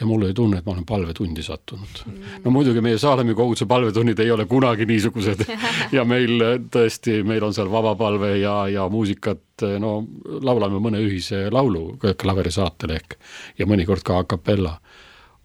[0.00, 2.18] ja mul oli tunne, et ma olen palvetundi sattunud mm..
[2.44, 5.42] no muidugi meie Saalemi koguduse palvetunnid ei ole kunagi niisugused
[5.96, 10.04] ja meil äh, tõesti, meil on seal vabapalve ja, ja muusikat, no
[10.42, 13.18] laulame mõne ühise laulu klaverisaatel ehk
[13.58, 14.78] ja mõnikord ka a capella.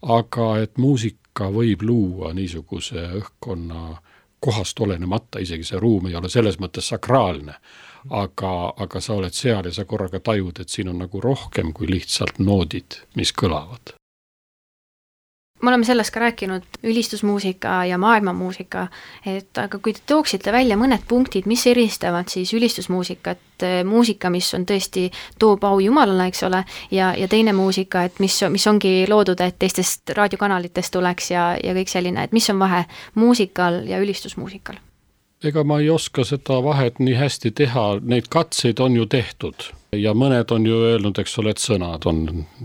[0.02, 4.02] aga et muusika võib luua niisuguse õhkkonna
[4.44, 7.56] kohast olenemata, isegi see ruum ei ole selles mõttes sakraalne,
[8.12, 8.54] aga,
[8.86, 12.42] aga sa oled seal ja sa korraga tajud, et siin on nagu rohkem kui lihtsalt
[12.44, 13.96] noodid, mis kõlavad
[15.64, 18.88] me oleme sellest ka rääkinud, ülistusmuusika ja maailmamuusika,
[19.26, 24.68] et aga kui te tooksite välja mõned punktid, mis eristavad siis ülistusmuusikat, muusika, mis on
[24.68, 25.08] tõesti,
[25.40, 29.60] toob au Jumalale, eks ole, ja, ja teine muusika, et mis, mis ongi loodud, et
[29.60, 32.84] teistest raadiokanalitest tuleks ja, ja kõik selline, et mis on vahe
[33.16, 34.84] muusikal ja ülistusmuusikal?
[35.44, 39.68] Ega ma ei oska seda vahet nii hästi teha, neid katseid on ju tehtud.
[39.94, 42.24] Ja mõned on ju öelnud, eks ole, et sõnad on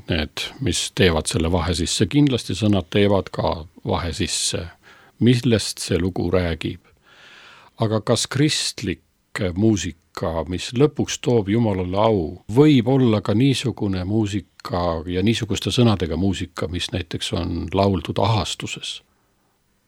[0.09, 3.55] need, mis teevad selle vahe sisse, kindlasti sõnad teevad ka
[3.87, 4.64] vahe sisse,
[5.18, 6.81] millest see lugu räägib.
[7.79, 9.05] aga kas kristlik
[9.55, 16.66] muusika, mis lõpuks toob Jumalale au, võib olla ka niisugune muusika ja niisuguste sõnadega muusika,
[16.66, 19.03] mis näiteks on lauldud ahastuses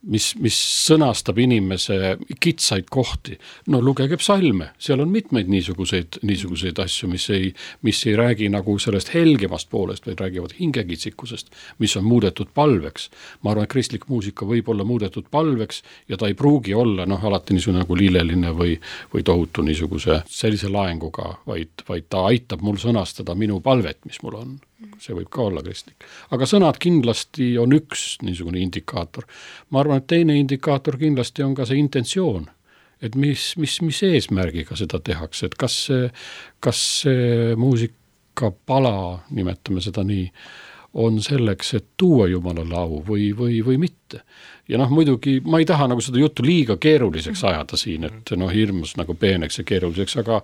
[0.09, 3.37] mis, mis sõnastab inimese kitsaid kohti.
[3.69, 7.53] no lugege psalme, seal on mitmeid niisuguseid, niisuguseid asju, mis ei,
[7.87, 13.11] mis ei räägi nagu sellest helgemast poolest, vaid räägivad hingekitsikusest, mis on muudetud palveks.
[13.43, 17.25] ma arvan, et kristlik muusika võib olla muudetud palveks ja ta ei pruugi olla noh,
[17.25, 18.79] alati niisugune nagu lilleline või,
[19.15, 24.41] või tohutu niisuguse sellise laenguga, vaid, vaid ta aitab mul sõnastada minu palvet, mis mul
[24.41, 24.59] on
[25.01, 26.07] see võib ka olla kristlik.
[26.35, 29.27] aga sõnad kindlasti on üks niisugune indikaator.
[29.71, 32.49] ma arvan, et teine indikaator kindlasti on ka see intentsioon.
[33.03, 36.11] et mis, mis, mis eesmärgiga seda tehakse, et kas see,
[36.61, 40.27] kas see muusikapala, nimetame seda nii,
[40.95, 44.23] on selleks, et tuua Jumalale au või, või, või mitte.
[44.69, 48.51] ja noh, muidugi ma ei taha nagu seda juttu liiga keeruliseks ajada siin, et noh,
[48.51, 50.41] hirmus nagu peeneks ja keeruliseks, aga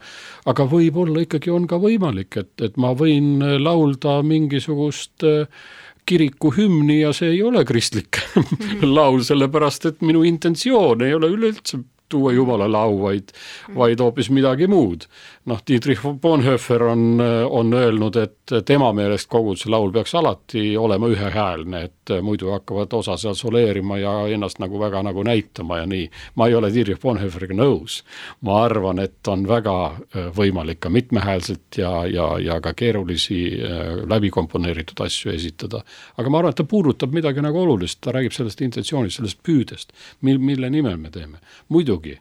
[0.46, 5.50] aga võib-olla ikkagi on ka võimalik, et, et ma võin laulda mingisugust äh,
[6.06, 8.22] kiriku hümni ja see ei ole kristlik
[8.96, 13.32] laul, sellepärast et minu intentsioon ei ole üleüldse tuua Jumalale au, vaid,
[13.74, 15.08] vaid hoopis midagi muud.
[15.46, 17.20] Noh, Dietrich Bonhoeffer on,
[17.50, 23.16] on öelnud, et tema meelest koguduse laul peaks alati olema ühehäälne, et muidu hakkavad osa
[23.16, 26.10] seal soleerima ja ennast nagu väga nagu näitama ja nii.
[26.34, 28.02] ma ei ole Dietrich Bonhoefferiga nõus.
[28.40, 34.06] ma arvan, et on väga äh, võimalik ka mitmehäälselt ja, ja, ja ka keerulisi äh,
[34.08, 35.82] läbikomponeeritud asju esitada.
[36.16, 39.92] aga ma arvan, et ta puudutab midagi nagu olulist, ta räägib sellest intentsioonist, sellest püüdest,
[40.20, 41.38] mil, mille nimel me teeme.
[41.68, 42.18] muidu muidugi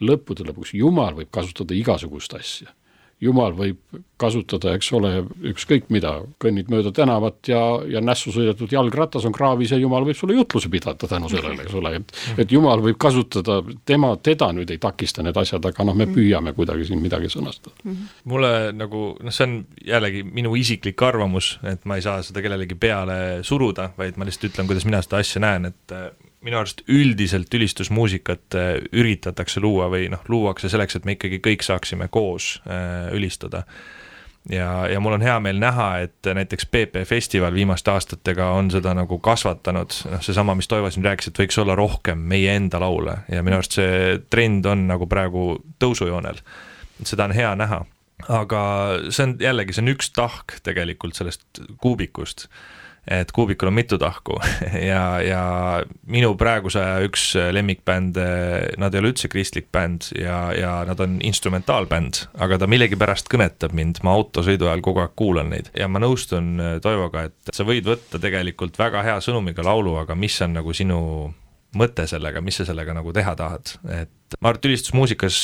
[0.00, 2.74] lõppude lõpuks Jumal võib kasutada igasugust asja.
[3.18, 3.78] Jumal võib
[4.18, 7.58] kasutada, eks ole, ükskõik mida, kõnnid mööda tänavat ja,
[7.90, 11.74] ja nässu sõidetud jalgratas on kraavis ja Jumal võib sulle jutluse pidada tänu sellele, eks
[11.80, 15.98] ole, et et Jumal võib kasutada, tema, teda nüüd ei takista need asjad, aga noh,
[15.98, 17.74] me püüame kuidagi siin midagi sõnastada.
[18.30, 22.78] mulle nagu, noh, see on jällegi minu isiklik arvamus, et ma ei saa seda kellelegi
[22.78, 25.98] peale suruda, vaid ma lihtsalt ütlen, kuidas mina seda asja näen, et
[26.44, 31.64] minu arust üldiselt ülistusmuusikat äh, üritatakse luua või noh, luuakse selleks, et me ikkagi kõik
[31.66, 33.64] saaksime koos äh, ülistada.
[34.50, 38.94] ja, ja mul on hea meel näha, et näiteks PP festival viimaste aastatega on seda
[38.94, 43.18] nagu kasvatanud, noh, seesama, mis Toivo siin rääkis, et võiks olla rohkem meie enda laule
[43.28, 45.50] ja minu arust see trend on nagu praegu
[45.82, 46.38] tõusujoonel.
[47.02, 47.84] seda on hea näha,
[48.28, 48.62] aga
[49.10, 52.46] see on jällegi, see on üks tahk tegelikult sellest kuubikust
[53.10, 54.36] et Kuubikul on mitu tahku
[54.90, 55.42] ja, ja
[56.06, 58.20] minu praeguse aja üks lemmikbänd,
[58.78, 63.74] nad ei ole üldse kristlik bänd ja, ja nad on instrumentaalbänd, aga ta millegipärast kõnetab
[63.76, 65.72] mind, ma autosõidu ajal kogu aeg kuulan neid.
[65.78, 70.36] Ja ma nõustun Toivoga, et sa võid võtta tegelikult väga hea sõnumiga laulu, aga mis
[70.44, 71.00] on nagu sinu
[71.76, 75.40] mõte sellega, mis sa sellega nagu teha tahad, et ma arvan, et ülistusmuusikas,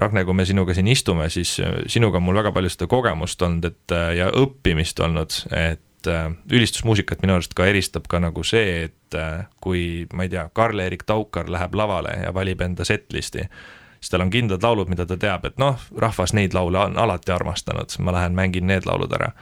[0.00, 1.56] Ragne, kui me sinuga siin istume, siis
[1.92, 6.32] sinuga on mul väga palju seda kogemust olnud, et ja õppimist olnud, et et äh,
[6.52, 11.06] ülistusmuusikat minu arust ka eristab ka nagu see, et äh, kui ma ei tea, Karl-Erik
[11.06, 13.46] Taukar läheb lavale ja valib enda setlisti,
[14.00, 17.34] siis tal on kindlad laulud, mida ta teab, et noh, rahvas neid laule on alati
[17.34, 19.32] armastanud, ma lähen mängin need laulud ära.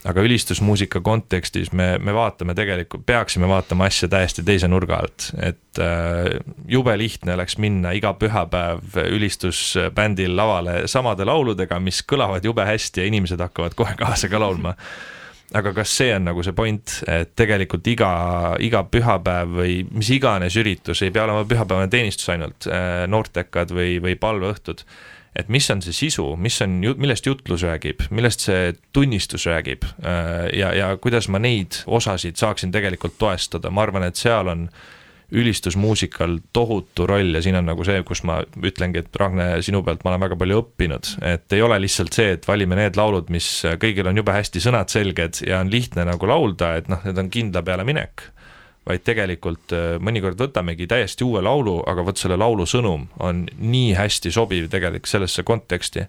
[0.00, 5.78] aga ülistusmuusika kontekstis me, me vaatame tegelikult, peaksime vaatama asja täiesti teise nurga alt, et
[5.78, 13.04] äh, jube lihtne oleks minna iga pühapäev ülistusbändil lavale samade lauludega, mis kõlavad jube hästi
[13.04, 14.76] ja inimesed hakkavad kohe kaasa ka laulma
[15.56, 18.10] aga kas see on nagu see point, et tegelikult iga,
[18.62, 23.96] iga pühapäev või mis iganes üritus, ei pea olema pühapäevane teenistus ainult, äh, noortekad või,
[24.02, 24.84] või palveõhtud,
[25.38, 29.86] et mis on see sisu, mis on, millest jutlus räägib, millest see tunnistus räägib?
[30.02, 34.68] Äh, ja, ja kuidas ma neid osasid saaksin tegelikult toestada, ma arvan, et seal on
[35.30, 40.02] ülistusmuusikal tohutu roll ja siin on nagu see, kus ma ütlengi, et Ragne, sinu pealt
[40.04, 43.48] ma olen väga palju õppinud, et ei ole lihtsalt see, et valime need laulud, mis
[43.82, 47.30] kõigil on jube hästi sõnad selged ja on lihtne nagu laulda, et noh, need on
[47.32, 48.26] kindla peale minek.
[48.88, 53.92] Vaid tegelikult äh, mõnikord võtamegi täiesti uue laulu, aga vot selle laulu sõnum on nii
[53.98, 56.06] hästi sobiv tegelikult sellesse konteksti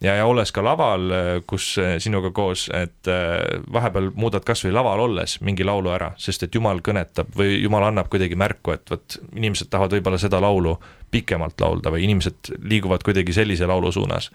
[0.00, 3.40] ja, ja olles ka laval, äh, kus äh, sinuga koos, et äh,
[3.72, 8.10] vahepeal muudad kasvõi laval olles mingi laulu ära, sest et jumal kõnetab või jumal annab
[8.12, 10.76] kuidagi märku, et vot inimesed tahavad võib-olla seda laulu
[11.10, 14.30] pikemalt laulda või inimesed liiguvad kuidagi sellise laulu suunas.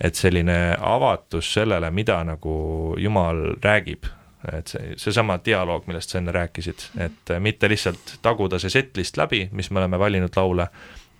[0.00, 4.04] et selline avatus sellele, mida nagu jumal räägib,
[4.52, 9.48] et see, seesama dialoog, millest sa enne rääkisid, et mitte lihtsalt taguda see setlist läbi,
[9.52, 10.68] mis me oleme valinud laule,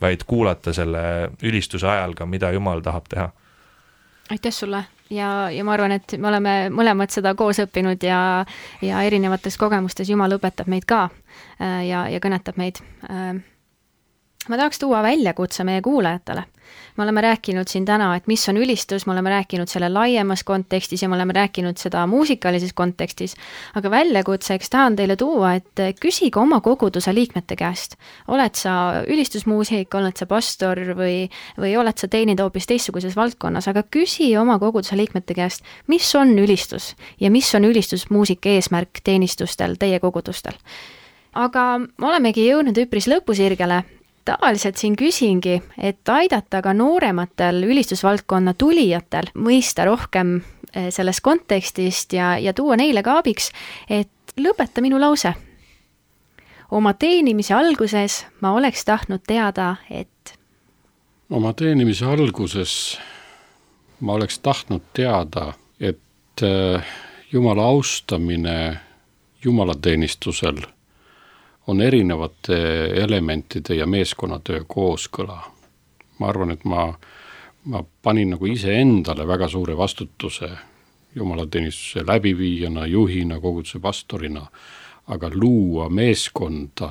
[0.00, 3.30] vaid kuulata selle ülistuse ajal ka, mida jumal tahab teha
[4.30, 8.20] aitäh sulle ja, ja ma arvan, et me oleme mõlemad seda koos õppinud ja,
[8.82, 12.82] ja erinevates kogemustes Jumal õpetab meid ka äh, ja, ja kõnetab meid.
[14.48, 16.44] Ma tahaks tuua väljakutse meie kuulajatele.
[16.96, 21.02] Me oleme rääkinud siin täna, et mis on ülistus, me oleme rääkinud selle laiemas kontekstis
[21.02, 23.36] ja me oleme rääkinud seda muusikalises kontekstis,
[23.74, 30.16] aga väljakutseks tahan teile tuua, et küsige oma koguduse liikmete käest, oled sa ülistusmuusik, oled
[30.16, 31.28] sa pastor või,
[31.60, 36.34] või oled sa teeninud hoopis teistsuguses valdkonnas, aga küsi oma koguduse liikmete käest, mis on
[36.38, 40.56] ülistus ja mis on ülistusmuusika eesmärk teenistustel teie kogudustel?
[41.36, 43.82] Aga olemegi jõudnud üpris lõpusirgele
[44.26, 50.36] tavaliselt siin küsingi, et aidata ka noorematel ülistusvaldkonna tulijatel mõista rohkem
[50.74, 53.50] eh, sellest kontekstist ja, ja tuua neile ka abiks,
[53.88, 55.34] et lõpeta minu lause.
[56.70, 60.34] oma teenimise alguses ma oleks tahtnud teada, et
[61.30, 62.98] oma teenimise alguses
[64.00, 66.94] ma oleks tahtnud teada, et eh,
[67.32, 68.80] Jumala austamine
[69.44, 70.62] jumalateenistusel
[71.66, 72.56] on erinevate
[72.94, 75.40] elementide ja meeskonnatöö kooskõla.
[76.18, 76.94] ma arvan, et ma,
[77.64, 80.48] ma panin nagu iseendale väga suure vastutuse
[81.14, 84.46] jumalateenistuse läbiviijana, juhina, koguduse pastorina,
[85.06, 86.90] aga luua meeskonda,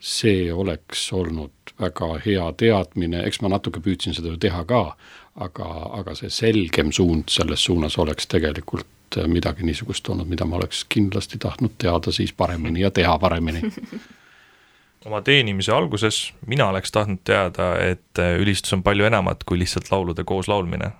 [0.00, 4.96] see oleks olnud väga hea teadmine, eks ma natuke püüdsin seda teha ka,
[5.36, 5.68] aga,
[6.00, 11.38] aga see selgem suund selles suunas oleks tegelikult midagi niisugust olnud, mida ma oleks kindlasti
[11.38, 13.62] tahtnud teada siis paremini ja teha paremini.
[15.08, 20.24] Oma teenimise alguses mina oleks tahtnud teada, et ülistus on palju enamat kui lihtsalt laulude
[20.28, 20.90] kooslaulmine.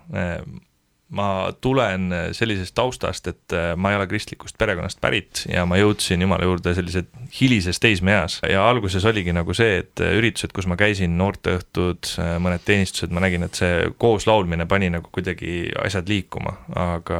[1.11, 6.23] Ma tulen sellisest taustast, et äh, ma ei ole kristlikust perekonnast pärit ja ma jõudsin
[6.23, 8.37] Jumala juurde sellises hilises teismeeas.
[8.47, 13.11] Ja alguses oligi nagu see, et äh, üritused, kus ma käisin, noorteõhtud, äh, mõned teenistused,
[13.11, 17.19] ma nägin, et see kooslaulmine pani nagu kuidagi asjad liikuma, aga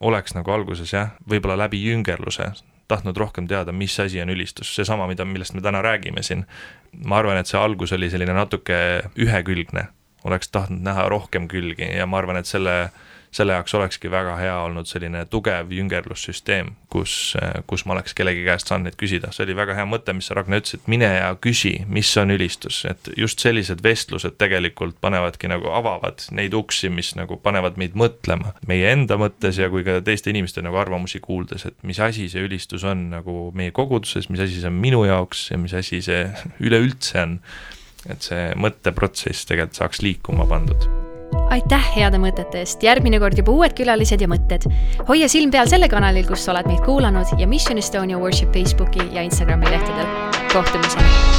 [0.00, 2.52] oleks nagu alguses jah, võib-olla läbi jüngerluse
[2.90, 6.46] tahtnud rohkem teada, mis asi on ülistus, seesama, mida, millest me täna räägime siin.
[7.06, 8.76] ma arvan, et see algus oli selline natuke
[9.14, 9.84] ühekülgne,
[10.26, 12.90] oleks tahtnud näha rohkem külgi ja ma arvan, et selle
[13.34, 17.36] selle jaoks olekski väga hea olnud selline tugev jüngerlussüsteem, kus,
[17.70, 20.34] kus ma oleks kellegi käest saanud neid küsida, see oli väga hea mõte, mis sa,
[20.38, 25.70] Ragnar, ütlesid, mine ja küsi, mis on ülistus, et just sellised vestlused tegelikult panevadki nagu,
[25.74, 30.34] avavad neid uksi, mis nagu panevad meid mõtlema meie enda mõttes ja kui ka teiste
[30.34, 34.58] inimeste nagu arvamusi kuuldes, et mis asi see ülistus on nagu meie koguduses, mis asi
[34.58, 36.26] see on minu jaoks ja mis asi see
[36.66, 37.38] üleüldse on.
[38.08, 41.09] et see mõtteprotsess tegelikult saaks liikuma pandud
[41.50, 44.68] aitäh heade mõtete eest, järgmine kord juba uued külalised ja mõtted.
[45.08, 49.10] hoia silm peal sellel kanalil, kus sa oled meid kuulanud ja Mission Estonia Worship Facebooki
[49.12, 50.06] ja Instagrami lehtedel.
[50.52, 51.29] kohtumiseni